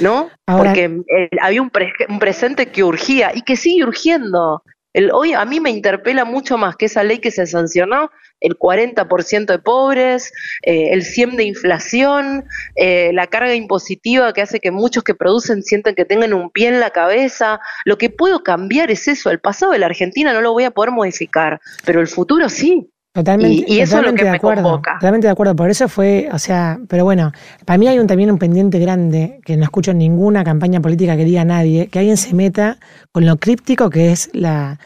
[0.00, 0.28] ¿No?
[0.44, 1.72] Porque eh, había un,
[2.10, 4.62] un presente que urgía y que sigue urgiendo
[5.12, 8.10] hoy a mí me interpela mucho más que esa ley que se sancionó,
[8.40, 10.32] el 40% de pobres,
[10.62, 12.44] eh, el 100 de inflación,
[12.76, 16.68] eh, la carga impositiva que hace que muchos que producen sientan que tengan un pie
[16.68, 17.60] en la cabeza.
[17.84, 19.30] Lo que puedo cambiar es eso.
[19.30, 22.90] El pasado de la Argentina no lo voy a poder modificar, pero el futuro sí.
[23.14, 26.38] Totalmente, y, eso es lo que de acuerdo, Totalmente de acuerdo, por eso fue, o
[26.38, 27.32] sea, pero bueno,
[27.64, 31.16] para mí hay un, también un pendiente grande, que no escucho en ninguna campaña política
[31.16, 32.78] que diga nadie, que alguien se meta
[33.10, 34.78] con lo críptico que es la,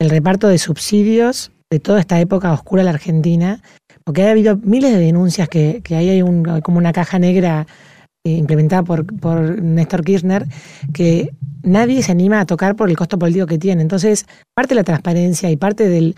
[0.00, 3.60] el reparto de subsidios de toda esta época oscura de la Argentina,
[4.04, 7.66] porque ha habido miles de denuncias que, que ahí hay un, como una caja negra
[8.26, 10.46] eh, implementada por, por Néstor Kirchner,
[10.92, 11.30] que
[11.62, 13.82] nadie se anima a tocar por el costo político que tiene.
[13.82, 16.14] Entonces, parte de la transparencia y parte del,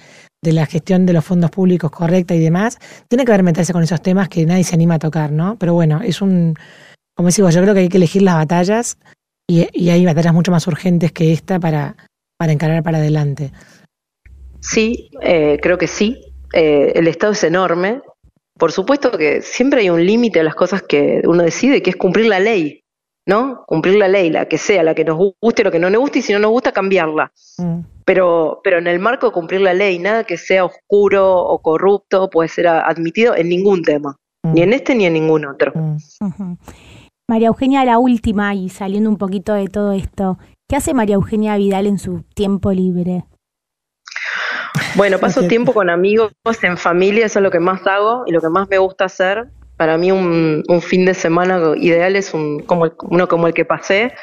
[0.46, 2.78] de la gestión de los fondos públicos correcta y demás,
[3.08, 5.56] tiene que ver meterse con esos temas que nadie se anima a tocar, ¿no?
[5.58, 6.54] Pero bueno, es un,
[7.16, 8.96] como digo, yo creo que hay que elegir las batallas
[9.48, 11.96] y, y hay batallas mucho más urgentes que esta para,
[12.38, 13.50] para encarar para adelante.
[14.60, 16.20] Sí, eh, creo que sí.
[16.52, 18.00] Eh, el Estado es enorme.
[18.58, 21.96] Por supuesto que siempre hay un límite a las cosas que uno decide, que es
[21.96, 22.80] cumplir la ley.
[23.26, 23.64] ¿No?
[23.66, 26.20] Cumplir la ley, la que sea, la que nos guste, lo que no nos guste,
[26.20, 27.32] y si no nos gusta, cambiarla.
[27.58, 27.80] Mm.
[28.04, 32.30] Pero, pero en el marco de cumplir la ley, nada que sea oscuro o corrupto
[32.30, 34.52] puede ser admitido en ningún tema, mm.
[34.54, 35.72] ni en este ni en ningún otro.
[35.74, 36.56] Mm.
[37.28, 41.56] María Eugenia, la última, y saliendo un poquito de todo esto, ¿qué hace María Eugenia
[41.56, 43.24] Vidal en su tiempo libre?
[44.94, 48.40] Bueno, paso tiempo con amigos, en familia, eso es lo que más hago y lo
[48.40, 49.48] que más me gusta hacer.
[49.76, 54.14] Para mí un, fin de semana ideal es un, como uno como el que pasé,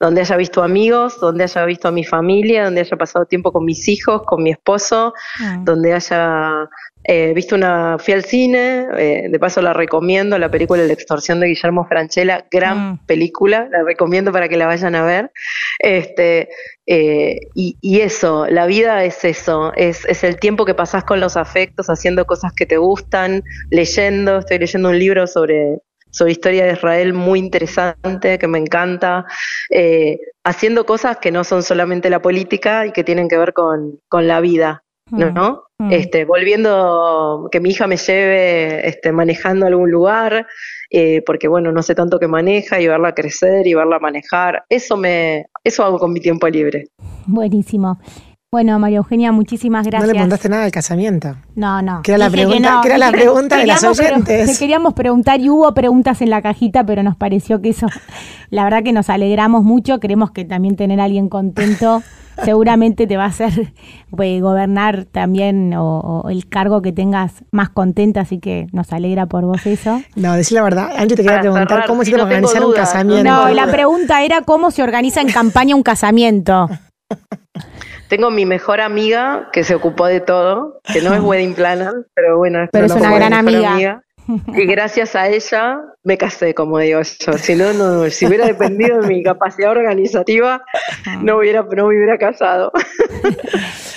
[0.00, 3.64] donde haya visto amigos, donde haya visto a mi familia, donde haya pasado tiempo con
[3.64, 5.58] mis hijos, con mi esposo, ah.
[5.62, 6.68] donde haya
[7.06, 11.38] eh, visto una, fui al cine, eh, de paso la recomiendo, la película La extorsión
[11.38, 12.98] de Guillermo Franchella, gran ah.
[13.06, 15.30] película, la recomiendo para que la vayan a ver.
[15.80, 16.48] Este,
[16.86, 21.36] eh, y, eso, la vida es eso, es, es el tiempo que pasás con los
[21.36, 25.78] afectos, haciendo cosas que te gustan, leyendo, estoy leyendo un libro sobre,
[26.10, 29.24] sobre historia de Israel muy interesante, que me encanta,
[30.44, 34.28] haciendo cosas que no son solamente la política y que tienen que ver con, con
[34.28, 34.84] la vida.
[35.10, 35.64] ¿no?
[35.78, 35.92] Mm.
[35.92, 40.46] Este, volviendo, que mi hija me lleve este, manejando a algún lugar,
[40.90, 44.96] eh, porque bueno, no sé tanto que maneja, y verla crecer y verla manejar, eso
[44.96, 46.88] me, eso hago con mi tiempo libre.
[47.26, 47.98] Buenísimo.
[48.52, 50.02] Bueno, María Eugenia, muchísimas gracias.
[50.02, 51.34] No le preguntaste nada del casamiento.
[51.56, 52.02] No, no.
[52.02, 52.80] Que era la Dije que pregunta, no.
[52.82, 54.52] que era la pregunta de las oyentes.
[54.52, 57.88] Te queríamos preguntar y hubo preguntas en la cajita, pero nos pareció que eso,
[58.50, 59.98] la verdad que nos alegramos mucho.
[59.98, 62.04] Queremos que también tener a alguien contento
[62.42, 63.72] seguramente te va a hacer
[64.10, 69.26] pues, gobernar también o, o el cargo que tengas más contenta, así que nos alegra
[69.26, 70.02] por vos eso.
[70.16, 70.90] No, decir la verdad.
[70.96, 73.30] Angie te quería Para preguntar cerrar, cómo sí, hiciste no organizar un casamiento.
[73.30, 76.68] No, la pregunta era cómo se organiza en campaña un casamiento.
[78.08, 82.36] Tengo mi mejor amiga que se ocupó de todo, que no es wedding planner, pero
[82.38, 84.02] bueno, Pero es una gran amiga.
[84.26, 87.32] Y gracias a ella me casé, como digo yo.
[87.38, 90.62] Si no, no si hubiera dependido de mi capacidad organizativa,
[91.20, 92.72] no hubiera, no me hubiera casado.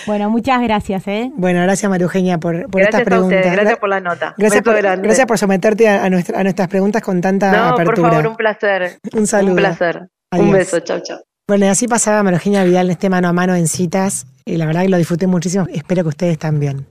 [0.06, 1.32] Bueno, muchas gracias, ¿eh?
[1.36, 3.38] Bueno, gracias María Eugenia por, por estas gracias a preguntas.
[3.40, 4.36] ustedes, gracias Gra- por la nota.
[4.38, 7.82] Gracias por, gracias por someterte a, a nuestra- a nuestras preguntas con tanta No, por
[7.82, 8.10] apertura.
[8.12, 9.00] favor, un placer.
[9.14, 9.52] Un saludo.
[9.52, 10.08] Un placer.
[10.32, 10.46] Adiós.
[10.48, 11.20] Un beso, chao, chao.
[11.48, 14.28] Bueno, y así pasaba María Eugenia Vidal en este mano a mano en citas.
[14.46, 15.66] Y la verdad que lo disfruté muchísimo.
[15.74, 16.86] Espero que ustedes también.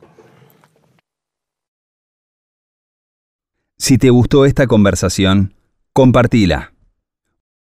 [3.78, 5.54] Si te gustó esta conversación,
[5.92, 6.72] compartila.